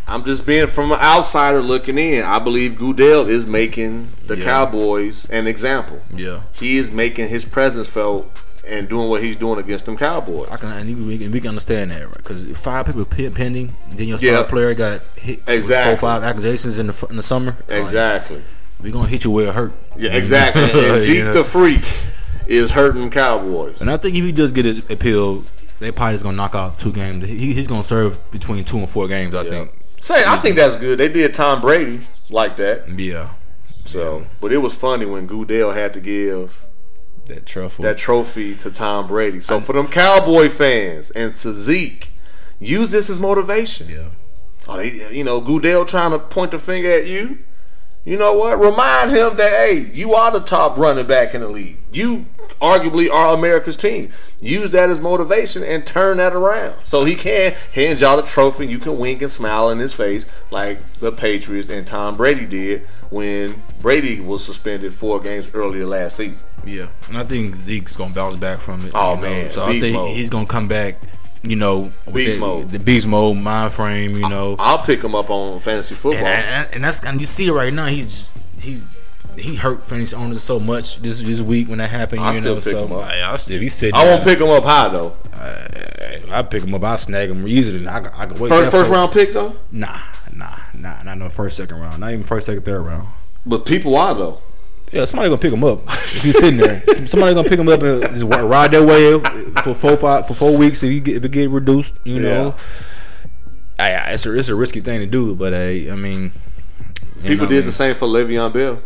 [0.09, 2.23] I'm just being from an outsider looking in.
[2.23, 4.45] I believe Goodell is making the Yeah.
[4.45, 6.01] Cowboys an example.
[6.15, 6.41] yeah.
[6.53, 8.29] He is making his presence felt
[8.67, 10.47] and doing what he's doing against them Cowboys.
[10.51, 12.17] I can, and we can, we can understand that, right?
[12.17, 14.43] Because five people pending, then your star Yeah.
[14.43, 15.93] player got hit Exactly.
[15.93, 17.55] with four, five accusations in the in the summer.
[17.67, 18.41] Like, Exactly.
[18.81, 19.73] we gonna hit you where it hurt.
[19.97, 20.61] Yeah, exactly.
[20.73, 21.33] And You Zeke know?
[21.33, 21.81] the Freak
[22.47, 23.81] is hurting Cowboys.
[23.81, 25.43] And I think if he does get his appeal,
[25.79, 27.25] they probably just gonna knock off two games.
[27.25, 29.33] He, he's gonna serve between two and four games.
[29.33, 29.71] I think.
[30.01, 30.97] Say, I think that's good.
[30.99, 32.87] They did Tom Brady like that.
[32.89, 33.31] Yeah,
[33.85, 36.65] So, but it was funny when Goodell had to give
[37.27, 37.83] that truffle.
[37.83, 39.39] that trophy to Tom Brady.
[39.39, 42.11] So for them Cowboy fans and to Zeke,
[42.59, 43.87] use this as motivation.
[43.89, 44.09] yeah,
[44.67, 47.39] Are they, you know, Goodell trying to point the finger at you?
[48.09, 48.57] You know what?
[48.57, 51.77] Remind him that hey, you are the top running back in the league.
[51.91, 52.25] You
[52.59, 54.09] arguably are America's team.
[54.41, 58.65] Use that as motivation and turn that around so he can hand y'all the trophy.
[58.65, 62.81] You can wink and smile in his face like the Patriots and Tom Brady did
[63.11, 66.47] when Brady was suspended four games earlier last season.
[66.65, 66.87] yeah.
[67.09, 68.91] And I think Zeke's gonna bounce back from it.
[68.95, 69.21] Oh, you know?
[69.21, 70.17] man, so I think mode.
[70.17, 70.95] he's gonna come back.
[71.41, 72.69] You know, Beast that- mode.
[72.69, 74.11] the beast mode, mind frame.
[74.11, 76.25] You know, I'll pick him up on fantasy football.
[76.25, 77.85] and, and, and that's and you see it right now.
[77.85, 78.85] He's he's
[79.37, 82.21] he hurt fantasy owners so much this this week when that happened.
[82.21, 82.99] I'll you know, so.
[82.99, 85.15] I, I still, he's sitting, I won't pick him up high though.
[85.33, 85.67] Uh,
[86.31, 86.83] I pick him up.
[86.83, 87.87] I snag him easily.
[87.87, 88.49] I, I can wait.
[88.49, 89.55] First first round pick though.
[89.71, 89.97] Nah,
[90.35, 92.01] nah, nah, not no first, second round.
[92.01, 93.07] Not even first, second, third round.
[93.45, 94.41] But people are though.
[94.91, 96.81] Yeah, somebody gonna pick him up if he's sitting there.
[97.07, 99.21] Somebody gonna pick him up and just ride their wave
[99.63, 101.95] for four five for four weeks if you get if it get reduced.
[102.03, 102.55] You know,
[103.77, 105.57] I, I- it's a it's a risky thing to do, but uh,
[105.91, 106.31] I mean,
[107.23, 108.79] People did I mean, the same for Le'Veon Bell.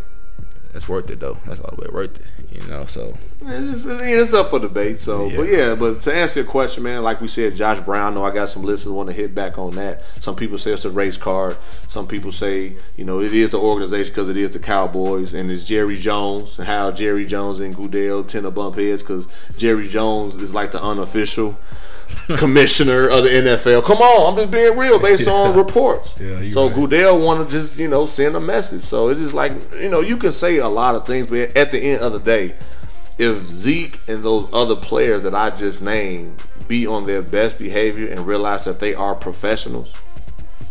[0.74, 1.38] That's worth it though.
[1.46, 2.26] That's all the way worth it.
[2.64, 5.00] You know, so It's, it's, it's up for debate.
[5.00, 8.16] So, but yeah, but to answer your question, man, like we said, Josh Brown.
[8.16, 10.02] No, I got some listeners want to hit back on that.
[10.22, 11.58] Some people say it's a race card.
[11.88, 15.52] Some people say, you know, it is the organization because it is the Cowboys, and
[15.52, 16.58] it's Jerry Jones.
[16.58, 20.72] And how Jerry Jones and Goodell tend to bump heads because Jerry Jones is like
[20.72, 21.58] the unofficial
[22.38, 23.84] commissioner of the NFL.
[23.84, 26.20] Come on, I'm just being real based on reports.
[26.20, 26.76] Yeah, so right.
[26.76, 28.82] Goodell want to just you know send a message.
[28.82, 31.72] So it's just like you know you can say a lot of things, but at
[31.72, 32.56] the end of the day,
[33.18, 38.10] if Zeke and those other players that I just named be on their best behavior
[38.10, 39.96] and realize that they are professionals,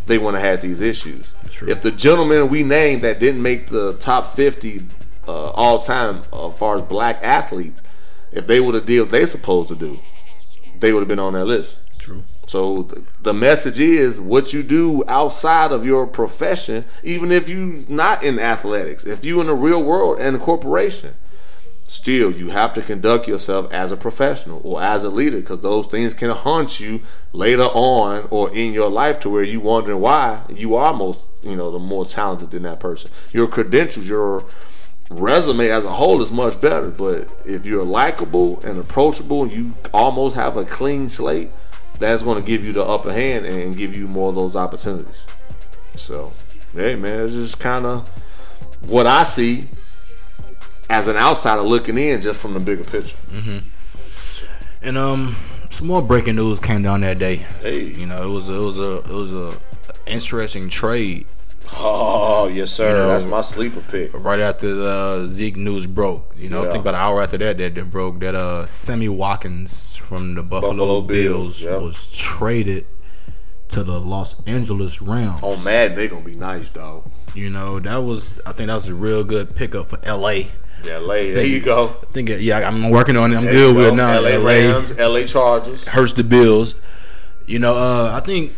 [0.07, 1.35] they want to have these issues.
[1.51, 1.68] True.
[1.68, 4.87] If the gentlemen we named that didn't make the top 50
[5.28, 7.83] uh, all time uh, as far as black athletes,
[8.33, 10.01] if they would have did what they supposed to do,
[10.83, 11.78] they would have been on that list.
[11.99, 12.22] true.
[12.47, 17.87] So th- the message is what you do outside of your profession, even if you
[17.89, 21.14] not in athletics, if you in the real world and a corporation,
[21.87, 25.87] still you have to conduct yourself as a professional or as a leader because those
[25.87, 27.01] things can haunt you
[27.33, 31.55] later on or in your life to where you wondering why you are most you
[31.55, 33.11] know the more talented than that person.
[33.33, 34.45] Your credentials, your
[35.12, 36.90] resume as a whole is much better.
[36.90, 41.50] But if you're likable and approachable, you almost have a clean slate.
[41.98, 45.24] That's going to give you the upper hand and give you more of those opportunities.
[45.94, 46.32] So,
[46.72, 48.08] hey man, it's just kind of
[48.88, 49.68] what I see
[50.90, 53.16] as an outsider looking in, just from the bigger picture.
[54.82, 55.36] And um,
[55.70, 57.36] some more breaking news came down that day.
[57.36, 59.54] Hey, You know, it was a, it was a it was a
[60.06, 61.26] interesting trade
[61.74, 64.10] oh yes sir, You know- that's my sleeper pick.
[64.14, 66.34] right after the Zeke news broke.
[66.36, 66.68] You know, Yeah.
[66.68, 70.34] I think about an hour after that that, that broke that uh Sammy Watkins from
[70.34, 71.80] the Buffalo, Buffalo Bills, Bills, yep.
[71.82, 72.86] was traded
[73.68, 75.40] to the Los Angeles Rams.
[75.42, 77.10] Oh man, they gonna be nice, dog.
[77.34, 80.42] You know, that was I think that was a real good pickup for LA.
[80.84, 81.30] Yeah, lay.
[81.32, 81.88] There you go.
[82.02, 83.36] I think uh, yeah, I'm working on it.
[83.36, 84.20] I'm There good with it now.
[84.20, 85.86] LA LA Rams, LA Chargers.
[85.86, 86.74] hurts the Bills.
[87.46, 88.52] You know, uh, I think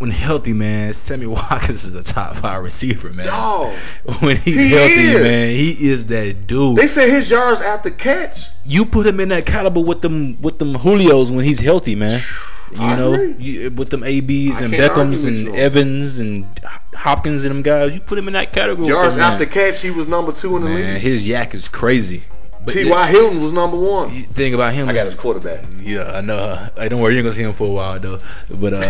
[0.00, 3.26] when healthy, man, Sammy Watkins is a top five receiver, man.
[3.26, 3.74] Dog.
[4.22, 5.22] When he's He healthy, is.
[5.22, 6.78] man, he is that dude.
[6.78, 8.46] They say his yards after catch.
[8.64, 12.18] you put him in that caliber with them with them Julios when he's healthy, man.
[12.72, 15.48] You I know, you, with them ABs I and Beckhams and.
[15.56, 16.46] Evans and
[16.94, 18.86] Hopkins and them guys, you put him in that category.
[18.86, 21.02] Yards after catch, he was number two in the man, league.
[21.02, 22.22] his yak is crazy.
[22.64, 23.06] But T.Y.
[23.08, 24.08] Hilton was number one.
[24.12, 25.64] the thing about him I got is his quarterback.
[25.80, 26.68] Yeah, I know.
[26.78, 28.18] I don't worry, you ain't gonna see him for a while though.
[28.50, 28.80] But uh,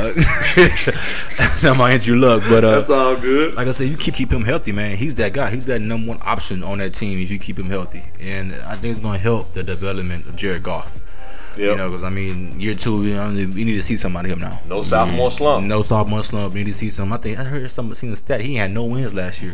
[1.62, 2.43] that might hit you luck.
[2.49, 3.55] But uh, That's all good.
[3.55, 4.97] like I said, you keep keep him healthy, man.
[4.97, 5.51] He's that guy.
[5.51, 8.75] He's that number one option on that team if you keep him healthy, and I
[8.75, 10.99] think it's gonna help the development of Jared Goff.
[11.57, 14.39] You know, because I mean, year two, you know, we need to see somebody him
[14.39, 14.59] now.
[14.66, 15.66] No sophomore slump.
[15.66, 16.55] No sophomore slump.
[16.55, 17.12] We need to see some.
[17.12, 18.41] I think I heard some seen a stat.
[18.41, 19.53] He had no wins last year.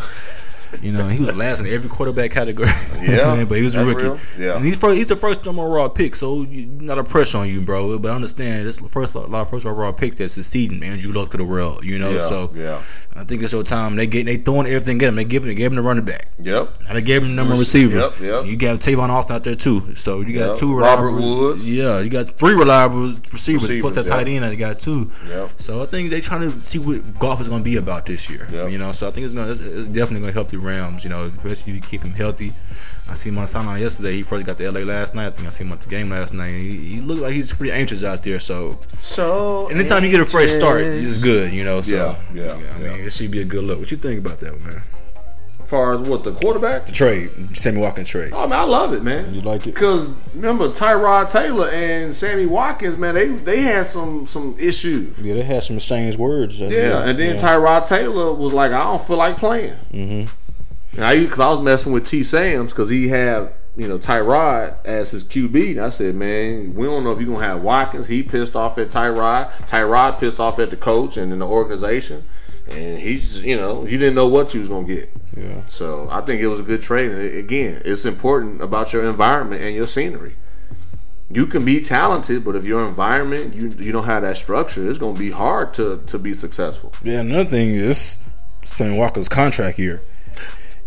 [0.83, 2.68] You know, he was last in every quarterback category.
[3.03, 4.05] Yeah, but he was a rookie.
[4.05, 4.18] real.
[4.39, 4.57] Yeah.
[4.57, 7.62] And he's first, he's the first overall pick, so you, not a pressure on you,
[7.62, 7.99] bro.
[7.99, 10.83] But I understand, this the first a lot of first overall picks that's succeeding.
[10.83, 12.11] Andrew Luck to the world, you know.
[12.11, 12.83] Yeah, so yeah.
[13.19, 13.97] I think it's your time.
[13.97, 15.17] They get they throwing everything at him.
[15.17, 16.29] They giving they gave him the running back.
[16.41, 16.73] Yep.
[16.89, 17.99] And they gave him the number receiver.
[17.99, 18.47] Yep, yep.
[18.47, 19.95] You got Tavon Austin out there too.
[19.97, 20.57] So you got Yep.
[20.57, 21.12] two Robert.
[21.12, 21.69] Woods.
[21.69, 23.62] Yeah, you got three reliable receivers.
[23.62, 24.17] Receivers, plus that yeah.
[24.17, 25.11] tight end that you got two.
[25.29, 25.49] Yep.
[25.57, 28.29] So I think they're trying to see what Goff is going to be about this
[28.29, 28.47] year.
[28.51, 28.71] Yep.
[28.71, 31.05] You know, so I think it's going it's, it's definitely going to help the Rams.
[31.05, 32.53] You know, especially if you keep him healthy.
[33.09, 34.13] I see him on the sideline yesterday.
[34.13, 35.27] He first got to LA last night.
[35.27, 36.51] I think I seen him at the game last night.
[36.51, 38.41] He, he looked like he's pretty anxious out there.
[38.41, 41.53] So So anytime you get a fresh start, it's good.
[41.53, 43.07] You know, so Yeah, yeah, I mean, yeah.
[43.07, 43.79] it should be a good look.
[43.79, 44.83] What you think about that, man?
[45.61, 46.87] As far as what the quarterback?
[46.87, 48.31] The trade, Sammy Watkins trade.
[48.33, 49.35] Oh man, I love it, man.
[49.35, 49.75] You like it?
[49.75, 55.21] Because remember Tyrod Taylor and Sammy Watkins, man, they they had some some issues.
[55.25, 56.61] Yeah, they had some strange words.
[56.61, 59.75] Yeah, and then Tyrod Taylor was like, I don't feel like playing.
[59.93, 60.46] Mm-hmm.
[60.97, 62.23] And I because I was messing with T.
[62.23, 66.87] Sam's because he had you know Tyrod as his QB, and I said, man, we
[66.87, 68.07] don't know if you're gonna have Watkins.
[68.07, 69.51] He pissed off at Tyrod.
[69.69, 72.25] Tyrod pissed off at the coach and then the organization,
[72.69, 75.11] and he's you know you didn't know what you was gonna get.
[75.37, 75.67] Yeah.
[75.67, 77.11] So I think it was a good trade.
[77.11, 80.35] And again, it's important about your environment and your scenery.
[81.29, 84.99] You can be talented, but if your environment you you don't have that structure, it's
[84.99, 86.95] gonna be hard to to be successful.
[87.03, 88.19] Yeah, another thing is
[88.63, 90.01] Sammy Walker's contract year.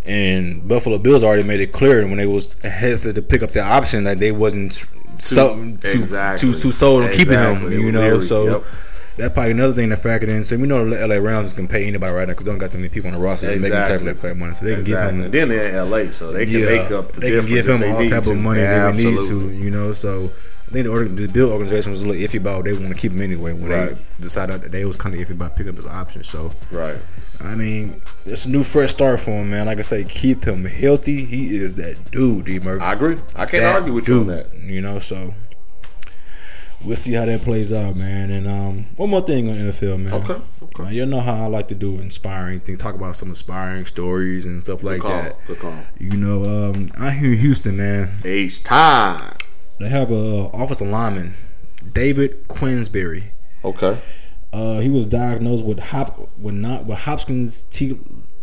[0.10, 3.62] And Buffalo Bills already made it clear when they was hesitant to pick up the
[3.62, 4.74] option that they wasn't
[5.20, 6.52] so too exactly.
[6.52, 7.72] too, too sold on keeping him.
[7.72, 8.64] You know, so Yep.
[9.18, 10.46] That's probably another thing that factored in.
[10.46, 12.72] So we know the LA Rams can pay anybody right now because they don't got
[12.72, 14.14] too many people on the roster to make any type of Exactly.
[14.14, 14.54] that play money.
[14.54, 15.16] So they can Exactly.
[15.18, 17.68] give And then they're in LA, so they can make up the they can give
[17.68, 18.32] him all type to.
[18.32, 19.92] of money Yeah, that we need to, you know.
[19.92, 20.32] So
[20.70, 22.96] I think the, org- the Bill organization was a little iffy about they want to
[22.96, 23.90] keep him anyway when Right.
[23.90, 26.24] they decided that they was kind of iffy about picking up his option.
[26.24, 26.96] So Right.
[27.42, 29.68] I mean, it's a new fresh start for him, man.
[29.68, 31.24] Like I say, keep him healthy.
[31.26, 32.84] He is that dude, D Murphy.
[32.84, 33.18] I agree.
[33.36, 34.54] I can't That argue with you on that.
[34.62, 35.34] You know, so
[36.84, 38.32] we'll see how that plays out, man.
[38.32, 40.14] And um, one more thing on NFL, man.
[40.14, 40.42] Okay.
[40.64, 40.84] Okay.
[40.84, 44.46] Now, you know how I like to do inspiring things, talk about some inspiring stories
[44.46, 45.12] and stuff like call.
[45.12, 45.36] that.
[45.48, 45.80] Good call.
[45.98, 49.36] You know, um, here in Houston, man, H time.
[49.80, 51.34] they have a offensive lineman,
[51.94, 53.32] David Quessenberry.
[53.64, 53.98] Okay.
[54.52, 57.98] Uh, he was diagnosed with hop with not with Hopkins T,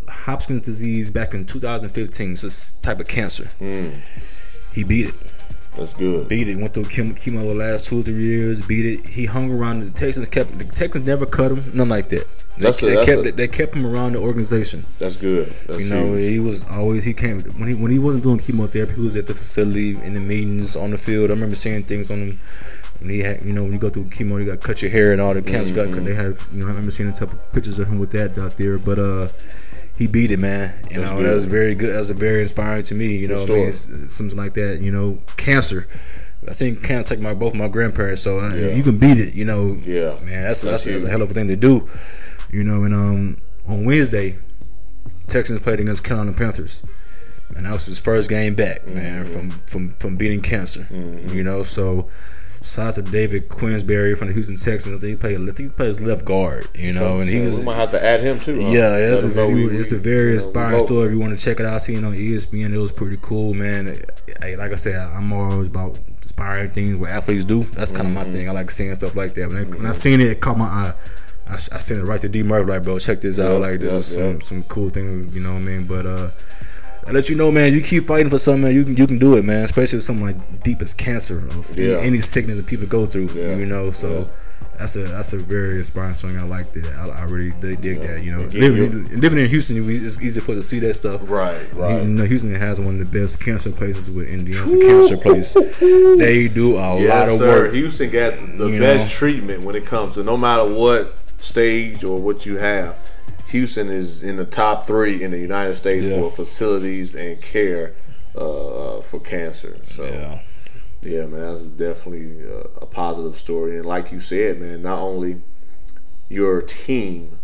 [0.08, 2.32] Hopkins disease back in 2015.
[2.32, 3.46] It's this type of cancer.
[3.58, 3.88] Hmm.
[4.72, 5.14] He beat it.
[5.74, 6.28] That's good.
[6.28, 6.56] Beat it.
[6.56, 8.62] Went through chemo, chemo the last two or three years.
[8.64, 9.06] Beat it.
[9.06, 9.80] He hung around.
[9.80, 11.64] The Texans kept the Texans never cut him.
[11.74, 12.26] Nothing like that.
[12.56, 14.84] They, That's a- they that's kept a- they kept him around the organization.
[14.98, 15.48] That's good.
[15.66, 16.30] That's You know, huge.
[16.30, 18.94] he was always he came when he when he wasn't doing chemotherapy.
[18.94, 21.30] He was at the facility in the meetings on the field.
[21.30, 22.38] I remember seeing things on him
[23.00, 24.90] when he had you know when you go through chemo, you got to cut your
[24.90, 26.04] hair and all the cancer got cut.
[26.04, 28.56] They had you know I remember seeing a couple pictures of him with that out
[28.56, 28.78] there.
[28.78, 29.28] But uh,
[29.96, 30.72] he beat it, man.
[30.90, 31.26] You That's know good.
[31.26, 31.92] that was very good.
[31.94, 33.16] That was very inspiring to me.
[33.16, 33.60] You know, I mean, story.
[33.62, 34.80] it's- it's something like that.
[34.80, 35.86] You know, cancer.
[36.48, 38.68] I seen cancer take my both my grandparents, so uh, Yeah.
[38.74, 39.34] you can beat it.
[39.34, 40.18] You know, Yeah.
[40.24, 41.88] man, that's That's that's, that's a hell of a thing to do.
[42.52, 43.36] You know, and um
[43.66, 44.36] on Wednesday,
[45.28, 46.82] Texans played against Carolina Panthers,
[47.56, 49.32] and that was his first game back, man, Mm-hmm.
[49.32, 50.86] from from from beating cancer.
[51.32, 52.08] You know, so
[52.62, 55.02] shout out to David Quessenberry from the Houston Texans.
[55.02, 56.66] He played he plays left guard.
[56.74, 58.60] You know, and he was we might have to add him too.
[58.60, 58.68] Huh?
[58.70, 61.06] yeah, it's a, Let him know very, we- it's a very inspiring story.
[61.08, 62.72] If you want to check it out, see it on ESPN.
[62.72, 64.00] It was pretty cool, man.
[64.40, 67.62] Hey, like I said, I'm always about inspiring things what athletes do.
[67.62, 68.26] That's kind of Mm-hmm.
[68.26, 68.48] my thing.
[68.48, 69.48] I like seeing stuff like that.
[69.48, 70.92] When, I, when I seen it, it caught my eye.
[71.48, 73.60] I, I sent it right to D Murphy, like, bro, check this out.
[73.60, 75.84] Like, this yeah, is some, some cool things, you know what I mean?
[75.86, 76.30] But uh,
[77.06, 77.72] I let you know, man.
[77.72, 78.74] You keep fighting for something, man.
[78.74, 79.64] You can you can do it, man.
[79.64, 81.98] Especially with something like deep as cancer or Yeah.
[81.98, 83.28] any sickness that people go through.
[83.34, 83.54] Yeah.
[83.56, 84.20] You know, so.
[84.20, 84.24] Yeah.
[84.78, 86.36] That's a that's a very inspiring song.
[86.36, 86.84] I like that.
[86.86, 88.22] I, I really dig, dig that.
[88.22, 91.22] You know, living, living in Houston, it's easy for us to see that stuff.
[91.30, 92.02] Right, right.
[92.02, 95.54] You know, Houston has one of the best cancer places with MD Anderson cancer place.
[96.18, 97.46] They do a lot of sir.
[97.64, 97.72] work.
[97.72, 99.10] Houston got the You best know.
[99.12, 102.96] treatment when it comes to no matter what stage or what you have.
[103.56, 106.20] Houston is in the top three in the United States Yeah.
[106.20, 107.94] for facilities and care
[108.36, 109.78] uh, for cancer.
[109.82, 110.40] So Yeah.
[111.02, 113.76] Yeah, man, that's definitely a, a positive story.
[113.76, 115.40] And like you said, man, not only
[116.28, 117.38] your team,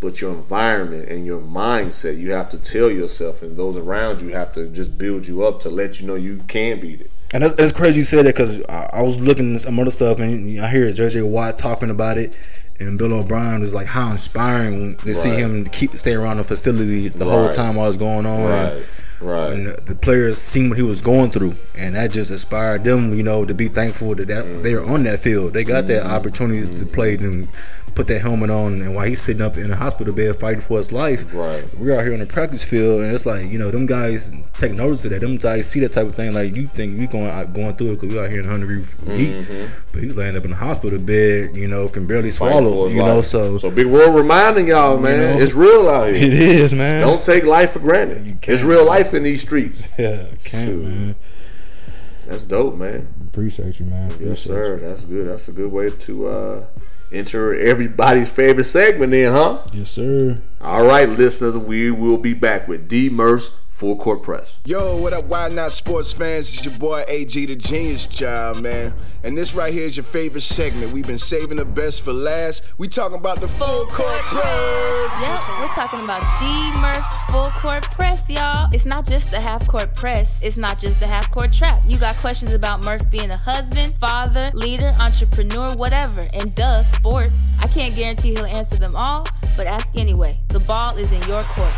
[0.00, 2.18] but your environment and your mindset.
[2.18, 5.60] You have to tell yourself, and those around you have to just build you up
[5.60, 7.10] to let you know you can beat it.
[7.34, 9.90] And that's, that's crazy you said that because I, I was looking at some other
[9.90, 12.34] stuff and I hear JJ Watt talking about it.
[12.86, 17.08] And Bill O'Brien was like, how inspiring to see him keep stay around the facility
[17.08, 18.50] the whole time while it's going on.
[18.50, 19.52] Right, right.
[19.52, 23.22] and the, players seen what he was going through, and that just inspired them, you
[23.22, 24.62] know, to be thankful that, that mm.
[24.62, 25.52] they're on that field.
[25.52, 26.12] They got that mm-hmm.
[26.12, 27.48] opportunity to play and
[27.94, 30.78] put that helmet on, and while he's sitting up in a hospital bed fighting for
[30.78, 31.62] his life, Right.
[31.78, 34.72] we're out here on the practice field, and it's like you know, them guys take
[34.72, 35.20] notice of that.
[35.20, 36.32] Them guys see that type of thing.
[36.32, 38.84] Like you think we going out, going through it because we're out here in 100
[38.84, 39.46] degree heat,
[39.92, 43.20] but he's laying up in the hospital bed, you know, can barely swallow, you know.
[43.20, 46.16] So, so big world reminding y'all, man, know, it's real out here.
[46.26, 47.06] it is, man.
[47.06, 48.26] Don't take life for granted.
[48.26, 49.86] You It's real life in these streets.
[49.98, 51.14] yeah, can't man.
[52.26, 53.12] That's dope, man.
[53.28, 54.08] Appreciate you, man.
[54.10, 54.76] Yes, Appreciate sir.
[54.78, 55.26] That's good.
[55.28, 56.66] That's a good way to uh,
[57.12, 59.62] enter everybody's favorite segment, then, huh?
[59.72, 60.38] Yes, sir.
[60.60, 63.50] All right, listeners, we will be back with D Murph's
[63.82, 64.60] Full Court Press.
[64.64, 66.54] Yo, what up, Why Not Sports fans?
[66.54, 68.94] It's your boy AG, the Genius Child, man.
[69.24, 70.92] And this right here is your favorite segment.
[70.92, 72.78] We've been saving the best for last.
[72.78, 75.16] We talking about the full court press.
[75.20, 76.46] Yep, we're talking about D
[76.80, 78.68] Murph's full court press, y'all.
[78.72, 81.82] It's not just the half court press, it's not just the half court trap.
[81.84, 87.50] You got questions about Murph being a husband, father, leader, entrepreneur, whatever, and duh, sports.
[87.60, 89.26] I can't guarantee he'll answer them all,
[89.56, 90.38] but ask anyway.
[90.50, 91.74] The ball is in your court.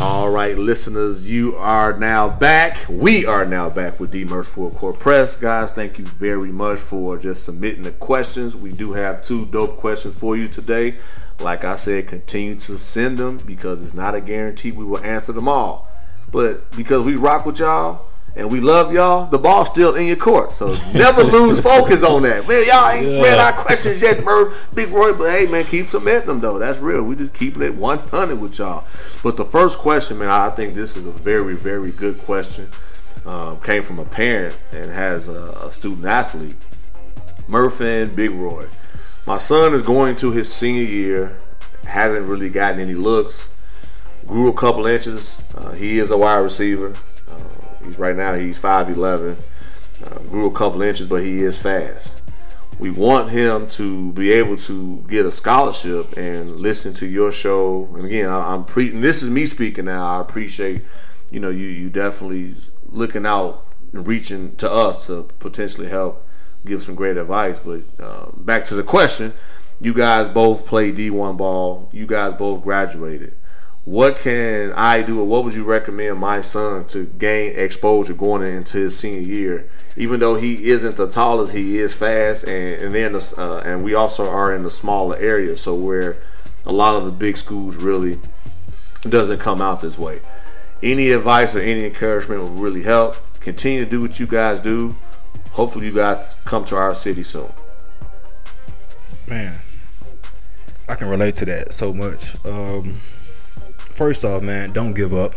[0.00, 2.84] All right, listeners, you are now back.
[2.88, 5.36] We are now back with Murph's Full Court Press.
[5.36, 8.56] Guys, thank you very much for just submitting the questions.
[8.56, 10.96] We do have two dope questions for you today.
[11.38, 15.32] Like I said, continue to send them because it's not a guarantee we will answer
[15.32, 15.88] them all.
[16.32, 18.04] But because we rock with y'all
[18.36, 20.54] and we love y'all, the ball's still in your court.
[20.54, 22.48] So never lose focus on that.
[22.48, 25.12] Man, y'all ain't read our questions yet, Murph, Big Roy.
[25.12, 26.58] But hey, man, keep submitting them, though.
[26.58, 27.04] That's real.
[27.04, 28.86] We just keeping it 100 with y'all.
[29.22, 32.68] But the first question, man, I think this is a very, very good question.
[33.24, 36.56] Um, came from a parent and has a, a student athlete.
[37.46, 38.66] Murph and Big Roy.
[39.26, 41.36] My son is going to his senior year.
[41.86, 43.54] Hasn't really gotten any looks.
[44.26, 45.42] Grew a couple inches.
[45.54, 46.94] Uh, he is a wide receiver.
[47.84, 49.36] He's right now he's five eleven.
[50.04, 52.20] Uh, grew a couple inches, but he is fast.
[52.78, 57.88] We want him to be able to get a scholarship and listen to your show.
[57.94, 58.90] And again, I, I'm pre.
[58.90, 60.18] This is me speaking now.
[60.18, 60.82] I appreciate,
[61.30, 62.54] you know, you you definitely
[62.86, 63.62] looking out
[63.92, 66.26] and reaching to us to potentially help
[66.64, 67.60] give some great advice.
[67.60, 69.32] But uh, back to the question,
[69.80, 71.88] you guys both play D1 ball.
[71.92, 73.34] You guys both graduated.
[73.84, 78.42] What can I do, or what would you recommend my son to gain exposure going
[78.42, 79.68] into his senior year?
[79.96, 83.84] Even though he isn't the tallest, he is fast, and and then the, uh, and
[83.84, 86.16] we also are in the smaller area, so where
[86.64, 88.18] a lot of the big schools really
[89.02, 90.20] doesn't come out this way.
[90.82, 93.16] Any advice or any encouragement will really help.
[93.40, 94.96] Continue to do what you guys do.
[95.50, 97.52] Hopefully, you guys come to our city soon.
[99.28, 99.60] Man,
[100.88, 102.42] I can relate to that so much.
[102.46, 103.00] Um,
[103.94, 105.34] first off, man, don't give up.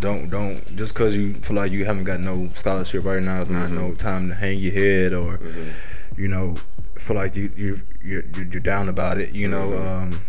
[0.00, 3.50] Don't don't just because you feel like you haven't got no scholarship right now, it's
[3.50, 3.88] not mm-hmm.
[3.88, 6.20] no time to hang your head or mm-hmm.
[6.20, 6.56] you know
[6.96, 9.32] feel like you you you're, you're down about it.
[9.32, 10.14] You know, mm-hmm.
[10.14, 10.20] um,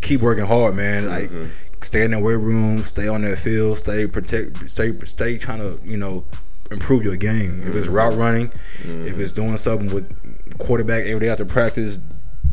[0.00, 1.08] keep working hard, man.
[1.08, 1.30] Like
[1.82, 5.80] stay in that weight room, stay on that field, stay protect, stay stay trying to
[5.84, 6.24] you know
[6.70, 7.62] improve your game.
[7.66, 8.50] If it's route running,
[8.84, 11.98] if it's doing something with quarterback every day after practice,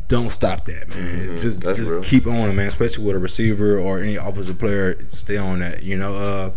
[0.09, 1.19] don't stop that, man.
[1.19, 1.35] Mm-hmm.
[1.35, 2.03] Just That's just real.
[2.03, 2.67] keep on it, man.
[2.67, 5.83] Especially with a receiver or any offensive player, stay on that.
[5.83, 6.51] You know, uh,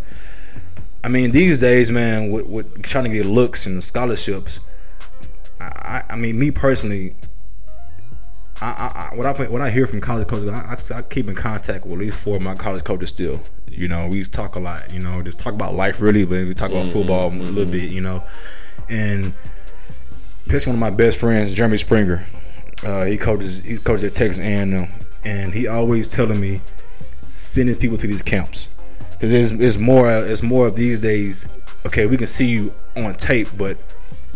[1.05, 4.61] I mean, these days, man, with, with trying to get looks and scholarships,
[5.61, 7.15] I, I, I mean, me personally,
[8.63, 11.29] I, I, I, what I what I hear from college coaches, I, I, I keep
[11.29, 13.39] in contact with at least four of my college coaches still.
[13.69, 14.91] You know, we talk a lot.
[14.91, 16.93] You know, just talk about life really, but we talk about mm-hmm.
[16.93, 17.71] football a little mm-hmm.
[17.71, 17.91] bit.
[17.91, 18.25] You know,
[18.89, 19.35] and
[20.47, 22.25] especially one of my best friends, Jeremy Springer.
[22.85, 24.89] Uh, he coaches he coaches at Texas A&M,
[25.25, 26.61] and he always telling me
[27.29, 28.69] sending people to these camps
[29.13, 31.49] because it's, it's more it's more of these days.
[31.87, 33.77] Okay, we can see you on tape, but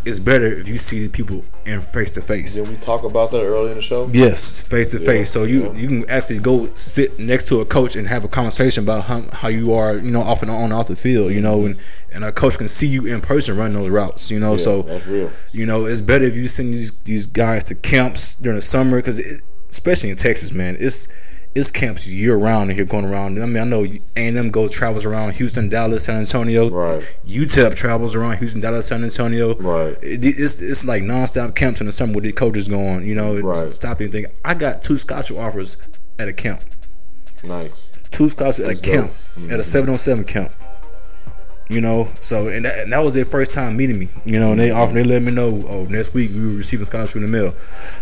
[0.06, 2.54] it's better if you see people in face to face.
[2.54, 4.08] Did we talk about that earlier in the show?
[4.12, 5.30] Yes, face to face.
[5.30, 5.72] So you yeah.
[5.72, 9.24] you can actually go sit next to a coach and have a conversation about how,
[9.32, 11.78] how you are, you know, off and on off the field, you know, mm-hmm.
[11.78, 11.80] and
[12.12, 14.52] and a coach can see you in person running those routes, you know.
[14.52, 15.30] Yeah, so that's real.
[15.50, 18.98] You know, it's better if you send these these guys to camps during the summer
[18.98, 19.20] because
[19.68, 21.08] especially in Texas, man, it's
[21.56, 23.42] it's camps year round and here going around.
[23.42, 26.68] I mean, I know A and M goes travels around Houston, Dallas, San Antonio.
[26.70, 27.02] Right.
[27.26, 29.56] UTEP travels around Houston, Dallas, San Antonio.
[29.56, 29.96] Right.
[30.02, 33.06] It, it's it's like nonstop camps in the summer with the coaches going.
[33.06, 33.72] You know, Right.
[33.72, 34.26] stop anything.
[34.44, 35.78] I got two scholarship offers
[36.18, 36.60] at a camp.
[37.44, 37.90] Nice.
[38.10, 39.10] Two scholarships at a camp.
[39.36, 39.50] Mm-hmm.
[39.50, 40.50] at a seven on seven camp.
[41.68, 44.08] You know, so and that, and that was their first time meeting me.
[44.24, 46.84] You know, and they offered, they let me know, oh, next week we will receiving
[46.84, 47.54] scholarship in the mail.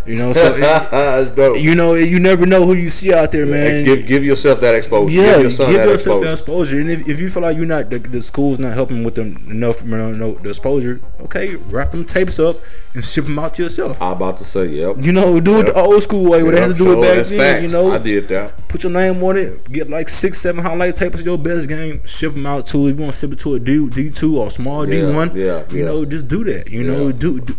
[0.05, 3.85] You know, so it, you know, you never know who you see out there, man.
[3.85, 5.17] Give give yourself that exposure.
[5.17, 6.25] Yeah, give your son give that yourself exposure.
[6.25, 6.81] that exposure.
[6.81, 9.43] And if, if you feel like you're not the, the school's not helping with them
[9.49, 12.57] enough, you know, no, the exposure, okay, wrap them tapes up
[12.95, 14.01] and ship them out to yourself.
[14.01, 14.97] I'm about to say, yep.
[15.01, 17.03] You know, do it the old school way where they Yep, had to do it
[17.03, 17.39] back then.
[17.39, 17.63] facts.
[17.63, 18.69] You know, I did that.
[18.69, 22.05] put your name on it, get like six, seven highlight tapes of your best game,
[22.07, 24.39] ship them out to if you want to ship it to a D D two
[24.39, 25.35] or small D Yeah, one.
[25.35, 25.85] yeah, you yeah.
[25.87, 26.71] know, just do that.
[26.71, 27.55] You know, do do,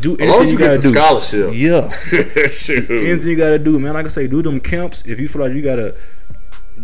[0.00, 0.94] do As long anything as you you get the do.
[0.94, 1.50] scholarship.
[1.54, 2.98] Yeah.
[3.08, 3.94] Anything you gotta do, man.
[3.94, 5.02] Like I say, do them camps.
[5.06, 5.96] If you feel like you gotta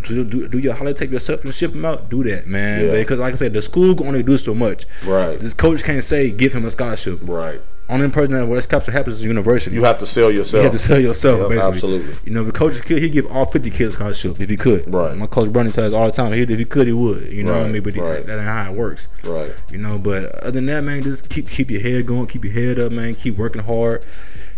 [0.02, 2.86] do, do, do your holiday tape yourself and ship them out, do that, man.
[2.86, 2.92] Yeah.
[2.92, 4.86] Because like I said, the school can only do so much.
[5.04, 5.38] Right.
[5.38, 7.20] This coach can't say give him a scholarship.
[7.22, 7.60] Right.
[7.86, 9.76] Only person that where this scholarship happens is the university.
[9.76, 10.60] You have to sell yourself.
[10.60, 11.68] You have to sell yourself, Yep, basically.
[11.68, 12.14] absolutely.
[12.24, 14.92] You know, if the coach's kid, he give all fifty kids scholarship if he could.
[14.92, 15.14] Right.
[15.14, 17.30] My coach Bernie tells us all the time, he, if he could, he would.
[17.30, 17.82] You know what I mean?
[17.82, 18.24] But right.
[18.24, 19.08] that ain't how it works.
[19.22, 19.52] Right.
[19.70, 22.54] You know, but other than that, man, just keep keep your head going, keep your
[22.54, 23.14] head up, man.
[23.14, 24.02] Keep working hard.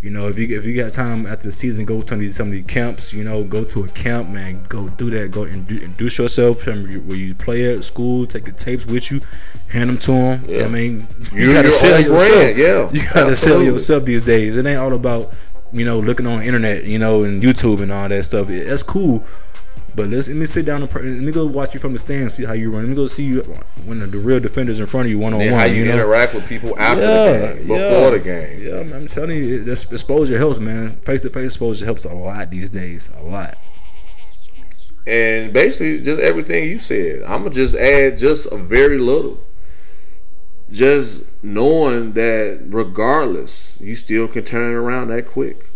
[0.07, 2.47] You know, if you if you got time after the season, go to these some
[2.47, 3.13] of these camps.
[3.13, 4.63] You know, go to a camp, man.
[4.69, 5.33] Go do that.
[5.33, 6.65] Go and induce yourself.
[6.65, 6.77] Where
[7.17, 9.21] you play at school, take the tapes with you,
[9.69, 10.43] hand them to them.
[10.49, 10.65] Yeah.
[10.65, 12.29] I mean, You- you gotta sell yourself.
[12.29, 12.89] brand, yeah.
[12.93, 14.57] you gotta sell yourself these days.
[14.57, 15.33] It ain't all about
[15.73, 18.49] you know looking on the internet, you know, and YouTube and all that stuff.
[18.49, 19.25] It- That's cool.
[19.97, 21.99] But let's let me sit down and pr- let me go watch you from the
[21.99, 22.83] stand, see how you run.
[22.83, 23.41] Let me go see you
[23.87, 25.71] when the, the real defenders in front of you one on And how one.
[25.71, 28.11] you, You know, interact with people after yeah, the game, before yeah.
[28.11, 28.63] the game.
[28.63, 30.97] Yeah, man, I'm telling you, this exposure helps, man.
[30.97, 33.57] Face to face exposure helps a lot these days, a lot.
[35.07, 37.23] And basically, just everything you said.
[37.23, 39.41] I'm gonna just add just a very little.
[40.71, 45.71] Just knowing that regardless, you still can turn it around that quick.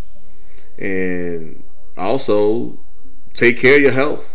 [0.77, 1.63] And
[1.97, 2.77] also
[3.33, 4.27] take care of your health.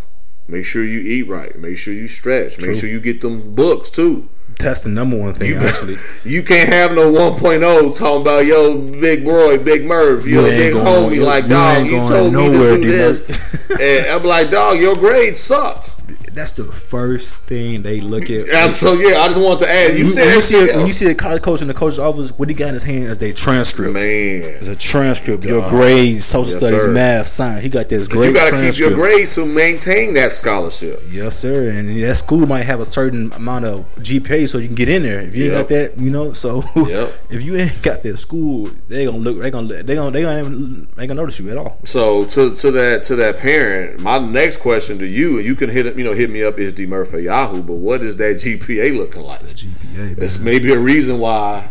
[0.49, 1.57] Make sure you eat right.
[1.59, 2.57] Make sure you stretch.
[2.59, 2.73] True.
[2.73, 4.29] Make sure you get them books too.
[4.59, 5.97] That's the number one thing, actually.
[6.25, 10.75] You can't have no 1.0 talking about yo big Roy, big Murph, yo You big
[10.75, 11.17] homie.
[11.17, 15.41] you- like dog, you told me to do this, and I'm like dog, your grades
[15.41, 15.91] suck.
[16.37, 18.73] That's the first thing they look at.
[18.75, 19.97] So yeah, I just want to add.
[19.99, 21.75] You when, said when you see a, when you see a college coach in the
[21.75, 23.95] coach's office, what he got in his hand is their transcript.
[23.95, 25.45] man, It's a transcript.
[25.45, 26.91] Your grades, social Yes, studies, sir.
[26.93, 27.63] math, science.
[27.63, 31.03] He got this great you got to keep your grades to maintain that scholarship.
[31.11, 31.71] Yes, sir.
[31.71, 35.03] And that school might have a certain amount of GPA so you can get in
[35.03, 35.21] there.
[35.21, 37.13] If you ain't got that, you know, so Yep.
[37.31, 39.39] if you ain't got that school, they gonna look.
[39.39, 39.83] They gonna.
[39.83, 40.11] They gonna.
[40.11, 40.41] They gonna.
[40.41, 41.81] Even, they gonna notice you at all.
[41.85, 45.87] So to to that to that parent, my next question to you, you can hit
[45.87, 47.63] it, you know hit me up is D Murphy Yahoo.
[47.63, 49.41] But what is that GPA looking like?
[49.41, 50.19] GPA.
[50.19, 51.71] It's maybe a reason why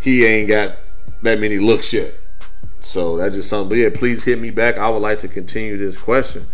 [0.00, 0.72] he ain't got
[1.22, 2.12] that many looks yet.
[2.80, 3.68] So that's just something.
[3.68, 4.76] But yeah, please hit me back.
[4.76, 6.44] I would like to continue this question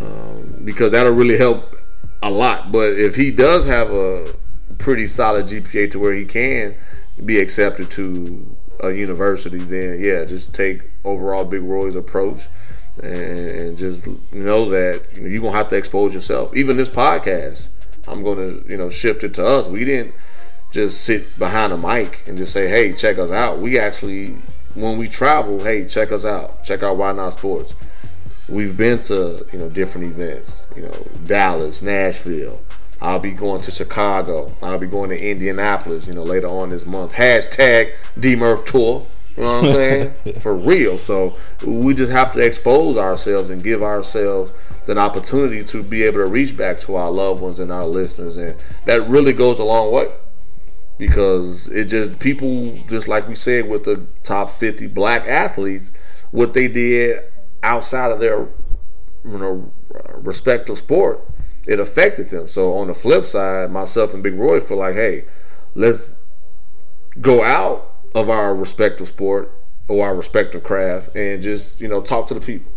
[0.00, 1.74] um, because that'll really help
[2.22, 2.72] a lot.
[2.72, 4.32] But if he does have a
[4.78, 6.74] pretty solid GPA to where he can
[7.24, 12.46] be accepted to a university, then yeah, just take overall Big Roy's approach
[13.02, 16.56] and, just know that you know, you're gonna have to expose yourself.
[16.56, 17.68] Even this podcast,
[18.08, 19.68] I'm gonna you know shift it to us.
[19.68, 20.14] We didn't
[20.70, 24.36] just sit behind a mic and just say, "Hey, check us out." We actually,
[24.74, 26.64] when we travel, hey, check us out.
[26.64, 27.74] Check out Why Not Sports.
[28.48, 30.68] We've been to you know different events.
[30.74, 32.60] You know, Dallas, Nashville.
[33.00, 34.50] I'll be going to Chicago.
[34.60, 36.06] I'll be going to Indianapolis.
[36.06, 37.12] You know, later on this month.
[37.12, 39.06] Hashtag DMurph Tour.
[39.38, 40.34] You know what I'm saying?
[40.40, 40.98] For real.
[40.98, 44.52] So we just have to expose ourselves and give ourselves
[44.88, 48.36] an opportunity to be able to reach back to our loved ones and our listeners,
[48.36, 50.08] and that really goes a long way
[50.96, 55.92] because it just people just like we said with the top 50 black athletes
[56.32, 57.22] what they did
[57.62, 58.48] outside of their
[59.24, 59.72] you know
[60.16, 61.20] respective sport
[61.68, 65.24] it affected them so on the flip side myself and big roy feel like hey
[65.76, 66.16] let's
[67.20, 67.87] go out
[68.20, 69.52] of our respective sport
[69.88, 72.72] or our respective craft and just you know talk to the people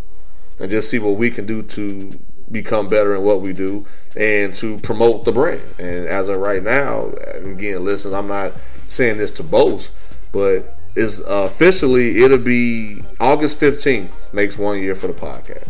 [0.59, 2.11] and just see what we can do to
[2.51, 3.85] become better in what we do
[4.15, 5.61] and to promote the brand.
[5.79, 8.53] And as of right now, again, listen, I'm not
[8.85, 9.93] saying this to boast,
[10.31, 10.65] but
[10.95, 15.69] it's officially it'll be August 15th makes one year for the podcast,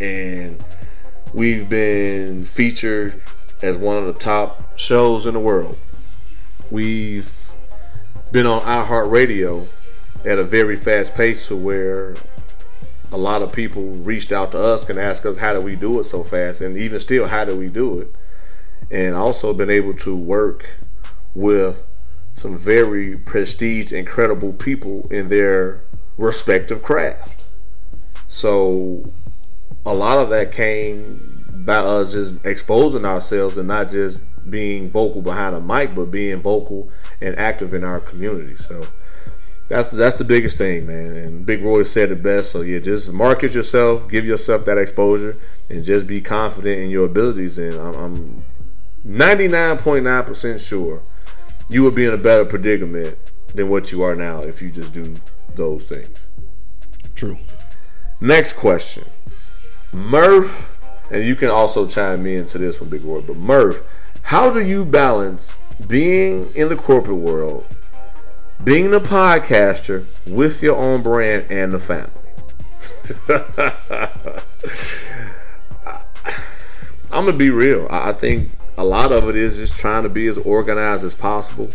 [0.00, 0.64] and
[1.34, 3.22] we've been featured
[3.62, 5.78] as one of the top shows in the world.
[6.70, 7.43] We've
[8.34, 9.64] been on iHeartRadio
[10.24, 12.16] at a very fast pace to where
[13.12, 16.00] a lot of people reached out to us and asked us how do we do
[16.00, 16.60] it so fast?
[16.60, 18.08] And even still how do we do it?
[18.90, 20.66] And also been able to work
[21.36, 21.80] with
[22.34, 25.84] some very prestige incredible people in their
[26.18, 27.44] respective craft.
[28.26, 29.12] So
[29.86, 35.22] a lot of that came by us just exposing ourselves and not just being vocal
[35.22, 36.90] behind a mic but being vocal
[37.20, 38.84] and active in our community so
[39.68, 41.16] that's that's the biggest thing, man.
[41.16, 42.52] And Big Roy said it best.
[42.52, 45.36] So yeah, just market yourself, give yourself that exposure,
[45.70, 47.58] and just be confident in your abilities.
[47.58, 48.44] And I'm, I'm
[49.04, 51.02] 99.9 percent sure
[51.68, 53.16] you will be in a better predicament
[53.54, 55.14] than what you are now if you just do
[55.54, 56.28] those things.
[57.14, 57.38] True.
[58.20, 59.04] Next question,
[59.92, 60.76] Murph,
[61.10, 63.22] and you can also chime in to this one, Big Roy.
[63.22, 65.56] But Murph, how do you balance
[65.86, 67.66] being in the corporate world?
[68.64, 72.10] being a podcaster with your own brand and the family.
[77.12, 77.86] I'm gonna be real.
[77.90, 81.68] I think a lot of it is just trying to be as organized as possible,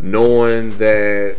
[0.00, 1.38] knowing that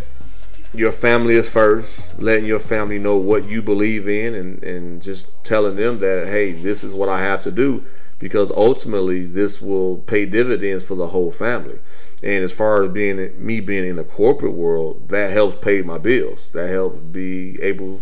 [0.73, 5.43] your family is first, letting your family know what you believe in, and, and just
[5.43, 7.83] telling them that, hey, this is what I have to do
[8.19, 11.79] because ultimately this will pay dividends for the whole family.
[12.21, 15.97] And as far as being me being in the corporate world, that helps pay my
[15.97, 16.49] bills.
[16.49, 18.01] That helps be able,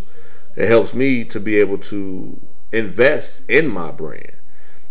[0.56, 2.42] it helps me to be able to
[2.74, 4.32] invest in my brand.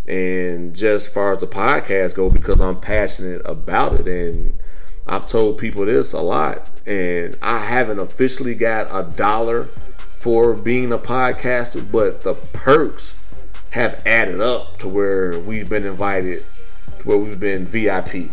[0.09, 4.57] And just as far as the podcast go, because I'm passionate about it, and
[5.09, 9.65] I've told people this a lot, and I haven't officially got a dollar
[9.99, 13.16] for being a podcaster, but the perks
[13.77, 16.43] have added up to where we've been invited,
[16.99, 18.31] to where we've been VIP.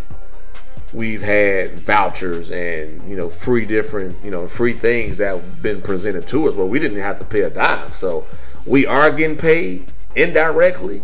[0.94, 5.82] We've had vouchers and you know free different you know free things that have been
[5.82, 7.92] presented to us where we didn't have to pay a dime.
[7.92, 8.26] So
[8.66, 11.04] we are getting paid indirectly.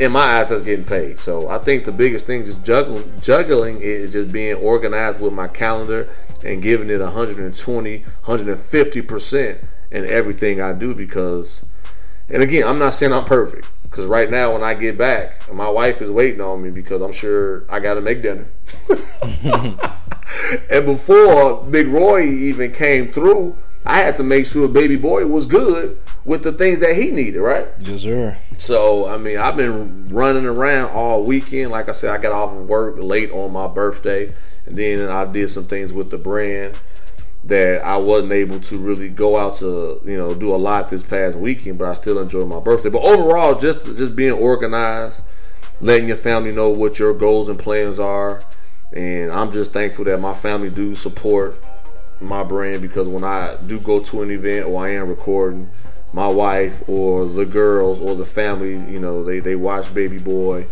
[0.00, 1.20] In my eyes, that's getting paid.
[1.20, 5.46] So I think the biggest thing just juggling juggling is just being organized with my
[5.46, 6.08] calendar
[6.44, 9.60] and giving it 120, 150 percent
[9.92, 11.64] in everything I do because
[12.32, 13.68] and again, I'm not saying I'm perfect.
[13.82, 17.12] Because right now, when I get back, my wife is waiting on me because I'm
[17.12, 18.46] sure I got to make dinner.
[20.70, 23.54] and before Big Roy even came through,
[23.84, 27.40] I had to make sure Baby Boy was good with the things that he needed,
[27.40, 27.68] right?
[27.80, 28.38] Yes, sir.
[28.56, 31.70] So, I mean, I've been running around all weekend.
[31.70, 34.32] Like I said, I got off of work late on my birthday,
[34.64, 36.78] and then I did some things with the brand
[37.44, 41.02] that I wasn't able to really go out to, you know, do a lot this
[41.02, 42.90] past weekend, but I still enjoyed my birthday.
[42.90, 45.24] But overall, just just being organized,
[45.80, 48.42] letting your family know what your goals and plans are,
[48.92, 51.56] and I'm just thankful that my family do support
[52.20, 55.68] my brand because when I do go to an event or I am recording,
[56.12, 60.66] my wife or the girls or the family, you know, they, they watch Baby Boy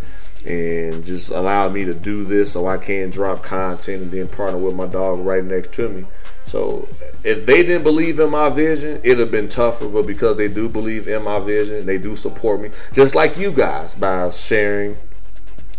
[0.45, 4.57] and just allow me to do this so I can drop content and then partner
[4.57, 6.05] with my dog right next to me.
[6.45, 6.87] So
[7.23, 9.87] if they didn't believe in my vision, it'd have been tougher.
[9.87, 13.51] But because they do believe in my vision, they do support me, just like you
[13.51, 14.97] guys by sharing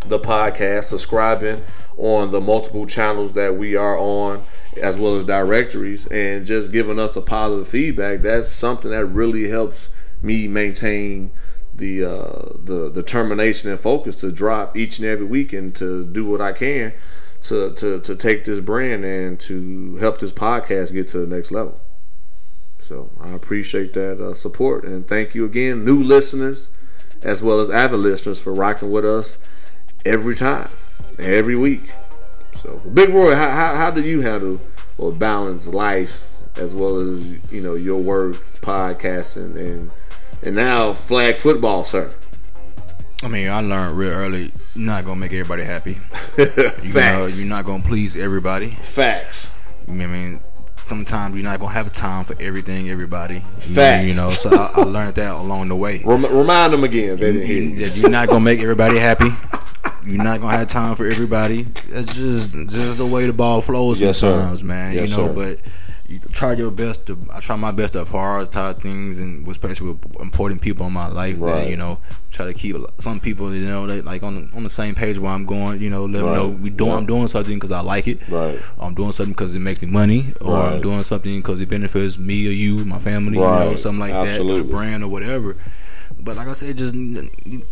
[0.07, 1.61] the podcast, subscribing
[1.97, 4.45] on the multiple channels that we are on,
[4.81, 8.23] as well as directories, and just giving us the positive feedback.
[8.23, 9.91] That's something that really helps
[10.23, 11.31] me maintain
[11.75, 16.41] the uh, the determination and focus to drop each and every weekend to do what
[16.41, 16.93] I can
[17.43, 21.51] to to to take this brand and to help this podcast get to the next
[21.51, 21.81] level.
[22.79, 26.71] So I appreciate that uh, support and thank you again, new listeners
[27.23, 29.39] as well as avid listeners for rocking with us
[30.05, 30.69] every time,
[31.19, 31.93] every week.
[32.55, 34.61] So, Big Roy, how, how, how do you handle
[34.99, 39.91] or balance life as well as you know your work, podcasting, and
[40.43, 42.13] and now flag football, sir?
[43.23, 44.53] I mean, I learned real early.
[44.75, 45.97] You're not gonna make everybody happy.
[46.39, 46.71] You know,
[47.01, 47.41] Facts.
[47.41, 48.69] you're not gonna please everybody.
[48.71, 49.57] Facts.
[49.87, 50.41] You know I mean?
[50.67, 53.37] Sometimes you're not gonna have time for everything, everybody.
[53.37, 54.05] You- Facts.
[54.17, 56.03] You know, so I, I learned that along the way.
[56.05, 57.19] Rem- remind them again.
[57.19, 57.87] They didn't hear You- you.
[57.87, 59.29] that you're not gonna make everybody happy.
[60.05, 61.63] You're not gonna have time for everybody.
[61.63, 64.33] That's just just the way the ball flows Yes, sir.
[64.33, 64.95] sometimes, man.
[64.95, 65.33] Yes, you know, sir.
[65.35, 65.63] but
[66.13, 67.19] you try your best to.
[67.33, 71.41] I try my best to prioritize things, and especially with important people in my life.
[71.41, 71.63] Right.
[71.65, 71.99] That, you know,
[72.31, 73.55] try to keep some people.
[73.55, 75.81] You know, they like on the, on the same page where I'm going.
[75.81, 76.91] You know, let them know we doing.
[76.91, 76.97] Yeah.
[76.99, 78.29] I'm doing something because I like it.
[78.29, 78.59] Right.
[78.79, 80.75] I'm doing something because it makes me money, or Right.
[80.75, 83.39] I'm doing something because it benefits me or you, my family.
[83.39, 83.65] right.
[83.65, 84.61] You know, something like that, Absolutely.
[84.61, 85.57] a brand or whatever.
[86.21, 86.95] But like I said, just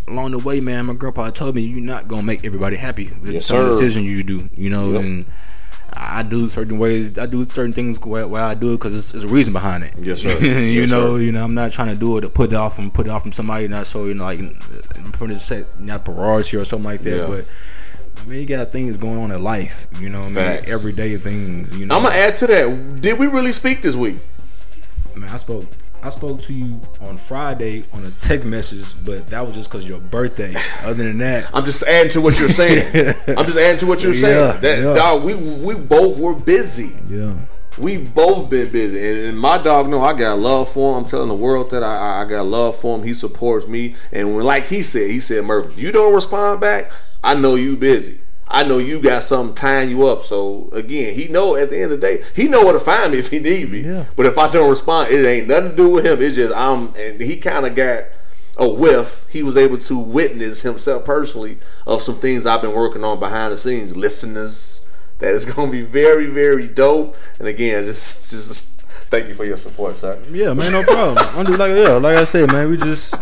[0.09, 3.30] along the way, man, my grandpa told me you're not gonna make everybody happy with
[3.30, 3.66] Yes, some sir.
[3.66, 4.49] decisions you do.
[4.57, 5.03] You know, Yep.
[5.05, 5.24] and
[5.93, 7.18] I do certain ways.
[7.18, 9.95] I do certain things where I do it because there's a reason behind it.
[9.99, 10.28] Yes, sir.
[10.45, 11.22] you Yes, know, sir.
[11.22, 13.11] you know, I'm not trying to do it to put it off and put it
[13.11, 13.66] off from somebody.
[13.68, 17.16] Not so you know, like I'm trying to say not priority or something like that,
[17.16, 17.26] Yeah.
[17.26, 17.45] but.
[18.18, 20.20] I mean, you got things going on in life, you know.
[20.20, 21.97] what I mean, everyday things, you know.
[21.97, 23.01] I'm gonna add to that.
[23.01, 24.16] Did we really speak this week?
[25.16, 25.64] Man, I spoke.
[26.03, 29.86] I spoke to you on Friday on a text message, but that was just because
[29.88, 30.55] your birthday.
[30.82, 33.14] Other than that, I'm just adding to what you're saying.
[33.36, 34.55] I'm just adding to what you're saying.
[34.55, 34.94] Yeah, that yeah.
[34.94, 36.92] dog, we we both were busy.
[37.09, 37.34] yeah,
[37.78, 41.05] We both been busy, and, and my dog know I got love for him.
[41.05, 43.05] I'm telling the world that I, I- I got love for him.
[43.05, 46.61] He supports me, and when like he said, he said, "Murph, if you don't respond
[46.61, 46.90] back.
[47.22, 48.18] I know you busy.
[48.51, 50.24] I know you got something tying you up.
[50.24, 53.12] So again, he know at the end of the day, he know where to find
[53.12, 53.80] me if he need me.
[53.80, 54.07] Yeah.
[54.16, 56.20] But if I don't respond, it ain't nothing to do with him.
[56.20, 58.04] It's just I'm, and he kind of got
[58.58, 59.29] a whiff.
[59.30, 63.53] He was able to witness himself personally of some things I've been working on behind
[63.53, 63.96] the scenes.
[63.96, 64.84] Listeners,
[65.20, 67.16] that is going to be very, very dope.
[67.38, 68.79] And again, just, just
[69.11, 70.18] thank you for your support, sir.
[70.30, 71.18] yeah, man, no problem.
[71.37, 73.14] I'm just like yeah, like I said, man, we just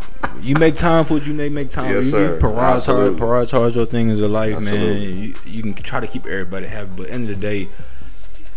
[0.43, 1.93] you make time for what you need make time.
[1.93, 2.35] Yes, you, sir.
[2.35, 4.89] you prioritize, prioritize your things in life, Absolutely.
[5.15, 5.19] man.
[5.23, 7.69] You, you can try to keep everybody happy, but at the end of the day.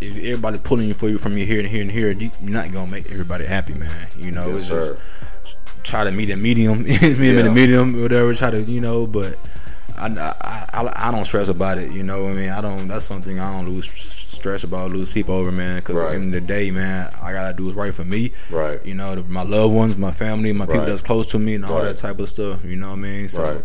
[0.03, 2.49] If everybody pulling you for you from your here and here and here, you- you're
[2.51, 4.07] not gonna make everybody happy, man.
[4.17, 4.97] You know, Yes, it's sir.
[5.43, 7.41] just try to meet a medium, meet him in Yeah.
[7.43, 8.33] the medium, whatever.
[8.33, 9.37] Try to, you know, but
[9.95, 11.91] I, I, I, I don't stress about it.
[11.91, 12.87] You know, what I mean, I don't.
[12.87, 13.85] That's something I don't lose
[14.31, 15.77] stress about, lose sleep over, man.
[15.77, 16.05] Because Right.
[16.07, 18.31] at the end of the day, man, I gotta do what's right for me.
[18.49, 18.83] Right.
[18.85, 20.89] You know, my loved ones, my family, my people Right.
[20.89, 21.85] that's close to me, and all Right.
[21.85, 22.65] that type of stuff.
[22.65, 23.29] You know what I mean?
[23.29, 23.43] So.
[23.43, 23.61] Right.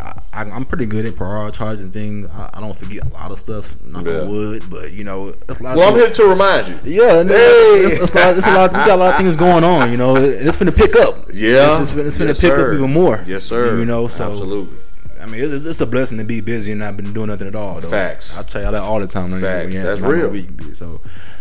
[0.00, 2.28] I, I'm pretty good at prioritizing things.
[2.36, 3.72] I, I don't forget a lot of stuff.
[3.86, 4.24] Not Yeah.
[4.24, 5.76] wood, but you know, it's a lot.
[5.76, 6.74] Well, I'm here to remind you.
[6.84, 7.82] yeah, no, Hey!
[7.84, 8.72] it's, it's, a lot, it's a lot.
[8.72, 9.92] We got a lot of things going on.
[9.92, 11.28] You know, it's finna pick up.
[11.32, 11.70] Yeah.
[11.80, 12.70] it's, it's, it's finna Yes, pick sir.
[12.72, 13.22] up even more.
[13.26, 13.78] Yes, sir.
[13.78, 14.76] You know, so Absolutely.
[15.24, 17.54] I mean, it's, it's a blessing to be busy and not been doing nothing at
[17.54, 17.80] all.
[17.80, 17.88] Though.
[17.88, 18.36] Facts.
[18.36, 19.30] I tell y'all that all the time.
[19.40, 19.74] Facts.
[19.74, 20.28] That's real.
[20.28, 21.00] week, So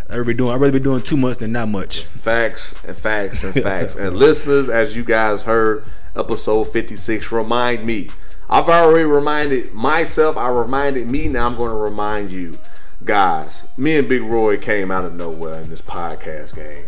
[0.09, 0.53] I be doing.
[0.53, 2.05] I rather be doing too much than not much.
[2.05, 3.95] Facts and facts and facts.
[3.95, 5.83] and listeners, as you guys heard,
[6.15, 8.09] episode 56, remind me.
[8.49, 12.57] I've already reminded myself, I reminded me, now I'm going to remind you.
[13.03, 16.85] Guys, me and Big Roy came out of nowhere in this podcast game.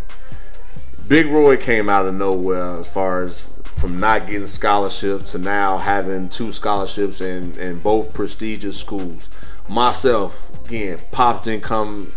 [1.09, 5.77] Big Roy came out of nowhere as far as from not getting scholarships to now
[5.77, 9.29] having two scholarships in, in both prestigious schools.
[9.69, 12.11] Myself, again, pops didn't come,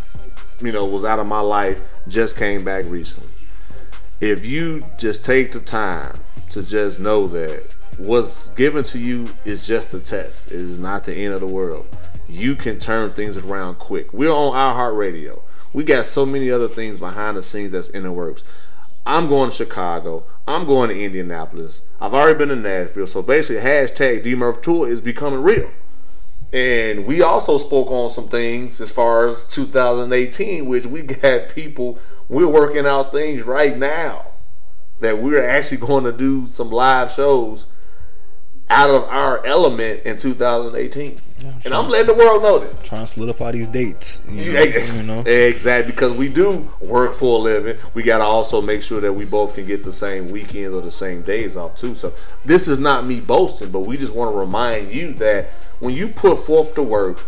[0.63, 3.31] you know, was out of my life, just came back recently.
[4.21, 6.19] If you just take the time
[6.51, 11.05] to just know that what's given to you is just a test, it is not
[11.05, 11.87] the end of the world.
[12.29, 14.13] You can turn things around quick.
[14.13, 15.43] We're on iHeartRadio.
[15.73, 18.45] We got so many other things behind the scenes that's in the works.
[19.09, 20.25] I'm going to Chicago.
[20.47, 21.81] I'm going to Indianapolis.
[21.99, 23.07] I've already been to Nashville.
[23.07, 25.71] So basically, hashtag DMurph Tour is becoming real.
[26.53, 31.99] And we also spoke on some things as far as 2018, which we got people,
[32.29, 34.27] we're working out things right now
[35.01, 37.67] that we're actually going to do some live shows
[38.71, 41.19] out of our element in 2018.
[41.65, 42.85] and I'm letting the world know that.
[42.85, 44.23] Trying to solidify these dates.
[44.29, 45.21] You know, Yeah, you know?
[45.21, 47.79] Exactly, because we do work for a living.
[47.95, 50.83] We got to also make sure that we both can get the same weekends or
[50.83, 51.95] the same days off too.
[51.95, 52.13] So
[52.45, 55.47] this is not me boasting, but we just want to remind you that
[55.81, 57.21] when you put forth the work,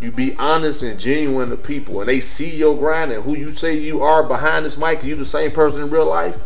[0.00, 3.50] you be honest and genuine to people, and they see your grind and who you
[3.50, 5.00] say you are behind this mic.
[5.00, 6.38] and You the same person in real life.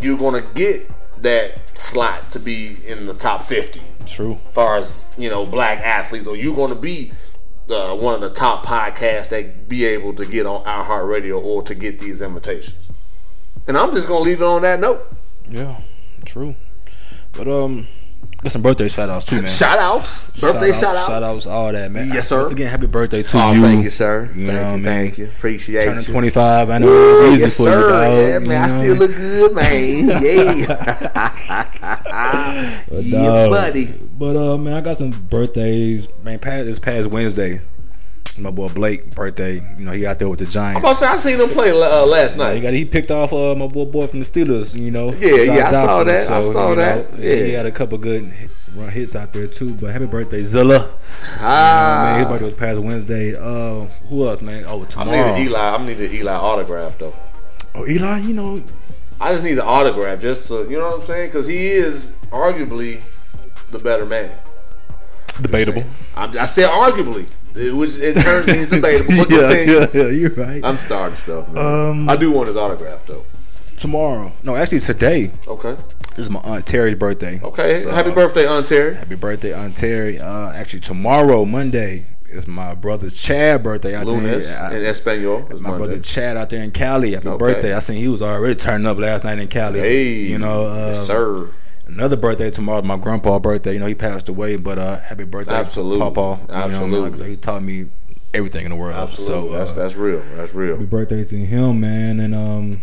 [0.00, 0.90] You're gonna get
[1.22, 4.38] that slot to be in the top 50 True.
[4.46, 7.12] as far as you know black athletes or you're going to be
[7.70, 11.74] uh, one of the top podcasts that be able to get on iHeartRadio or to
[11.74, 12.92] get these invitations
[13.66, 15.00] and i'm just going to leave it on that note
[15.50, 15.80] Yeah,
[16.24, 16.54] true.
[17.32, 17.86] But um,
[18.46, 19.48] got some birthday shout outs too, man.
[19.48, 22.08] shout outs birthday shout outs shout outs, all that, man.
[22.08, 22.36] Yes, sir.
[22.38, 23.60] Once again, happy birthday to oh you.
[23.60, 24.84] thank you sir You thank know you mean?
[24.84, 25.86] thank you appreciate it.
[25.86, 27.80] Turning you 25, I know Ooh, it's easy yes, for sir.
[27.80, 28.12] you, dog.
[28.12, 30.06] Yeah, you man, I still look good, man.
[30.22, 31.64] Yeah,
[33.00, 33.50] yeah, dog.
[33.50, 33.92] buddy.
[34.18, 36.06] But uh, man, I got some birthdays.
[36.24, 37.60] Man, past this past Wednesday,
[38.38, 39.54] my boy Blake birthday.
[39.78, 40.76] You know, he out there with the Giants.
[40.78, 42.62] I'm about to say, I seen him play uh, last Yeah, he night.
[42.62, 44.78] got he picked off uh, my boy boy from the Steelers.
[44.78, 46.30] You know, Yeah, Josh yeah, I saw that.
[46.30, 47.18] I saw you know, that.
[47.18, 47.34] Yeah.
[47.44, 48.32] he had a couple good
[48.74, 49.74] run hits out there too.
[49.74, 50.80] But happy birthday, Zilla!
[50.80, 50.88] man,
[51.40, 53.34] Ah, his birthday was past Wednesday.
[53.36, 54.64] Uh, who else, man?
[54.66, 55.10] Oh, tomorrow.
[55.10, 55.34] I tomorrow.
[55.36, 55.74] need an Eli.
[55.76, 57.14] I need an Eli autograph though.
[57.74, 58.62] Oh, Eli, you know,
[59.20, 61.28] I just need the autograph just to, you know what I'm saying?
[61.28, 63.00] Because he is arguably
[63.70, 64.30] the better man.
[65.40, 65.84] debatable.
[66.16, 69.14] I, I said arguably, it was it turns things debatable.
[69.30, 69.78] Yeah, continue.
[69.80, 70.60] yeah, yeah, you're right.
[70.64, 71.64] I'm starting stuff, man.
[71.90, 73.24] Um, I do want his autograph though.
[73.76, 75.30] tomorrow, no, actually today.
[75.46, 75.76] Okay,
[76.10, 77.40] This is my aunt Terry's birthday.
[77.42, 77.74] okay.
[77.78, 78.94] So, Happy birthday, Aunt Terry.
[78.94, 80.18] Happy birthday, Aunt Terry.
[80.18, 83.92] Uh, actually, tomorrow, Monday, is my brother's Chad birthday.
[83.92, 84.06] Think.
[84.06, 85.40] Lunes I- in Espanol.
[85.40, 85.78] my Monday.
[85.78, 87.12] brother Chad out there in Cali.
[87.12, 87.38] Happy Okay.
[87.38, 87.74] birthday!
[87.74, 89.80] I seen he was already turning up last night in Cali.
[89.80, 91.48] Hey, you know, uh, yes, sir.
[91.86, 92.82] Another birthday tomorrow.
[92.82, 93.74] My grandpa's birthday.
[93.74, 95.98] You know, he passed away, but uh, happy birthday, Absolutely.
[95.98, 96.40] Papa.
[96.42, 97.18] You know, Absolutely.
[97.20, 97.86] man, he taught me
[98.34, 98.96] everything in the world.
[98.96, 99.48] Absolutely.
[99.48, 100.22] So uh, that's that's real.
[100.36, 100.76] That's real.
[100.76, 102.80] happy birthday to him, man, and um.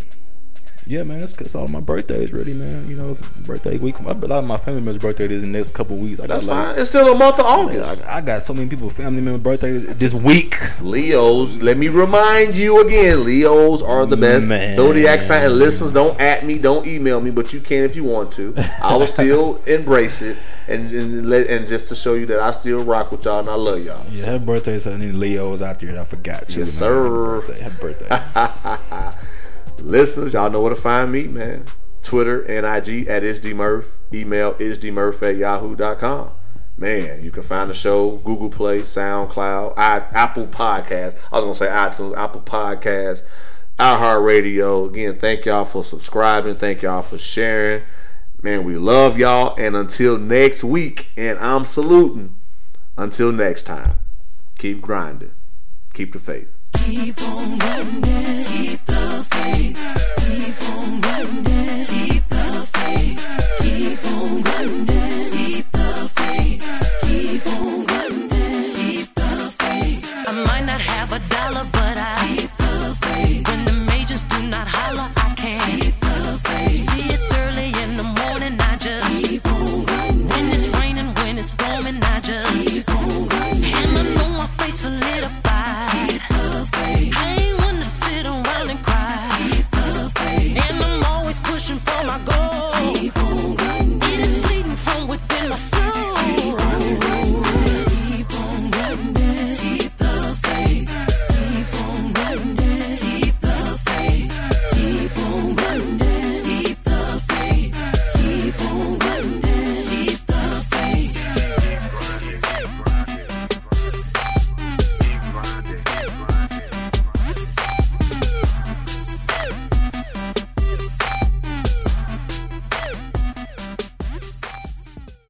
[0.85, 2.89] Yeah, man, that's, that's all my birthdays, really, man.
[2.89, 3.99] You know, it's birthday week.
[3.99, 6.19] A lot of my family members' birthday is in the next couple weeks.
[6.19, 6.79] I That's got like, fine.
[6.79, 8.05] It's still a month of August.
[8.05, 10.55] I, I got so many people, family member birthdays this week.
[10.81, 14.75] Leos, let me remind you again, Leos are the best Man.
[14.75, 15.43] zodiac sign.
[15.45, 18.53] And listeners, don't at me, don't email me, but you can if you want to.
[18.83, 20.37] I will still embrace it
[20.67, 23.49] and and, let, and just to show you that I still rock with y'all and
[23.49, 24.05] I love y'all.
[24.09, 26.47] Yeah, happy birthday to any Leos out there that I forgot.
[26.47, 26.89] too, Yes, man.
[26.89, 27.41] sir.
[27.61, 28.09] Happy birthday.
[28.09, 29.17] Happy birthday.
[29.83, 31.65] Listeners, y'all know where to find me, man.
[32.03, 34.13] Twitter and IG at isdmurph.
[34.13, 36.31] Email isdmurph at yahoo.com.
[36.77, 41.17] Man, you can find the show Google Play, SoundCloud, I, Apple Podcast.
[41.31, 43.23] I was gonna say iTunes, Apple Podcast,
[43.77, 44.89] iHeartRadio.
[44.89, 46.55] Again, thank y'all for subscribing.
[46.55, 47.83] Thank y'all for sharing.
[48.41, 49.53] Man, we love y'all.
[49.57, 52.37] And until next week, and I'm saluting.
[52.97, 53.97] Until next time,
[54.57, 55.31] keep grinding.
[55.93, 56.57] Keep the faith.
[56.77, 58.92] Keep on keep the
[59.43, 60.22] faith.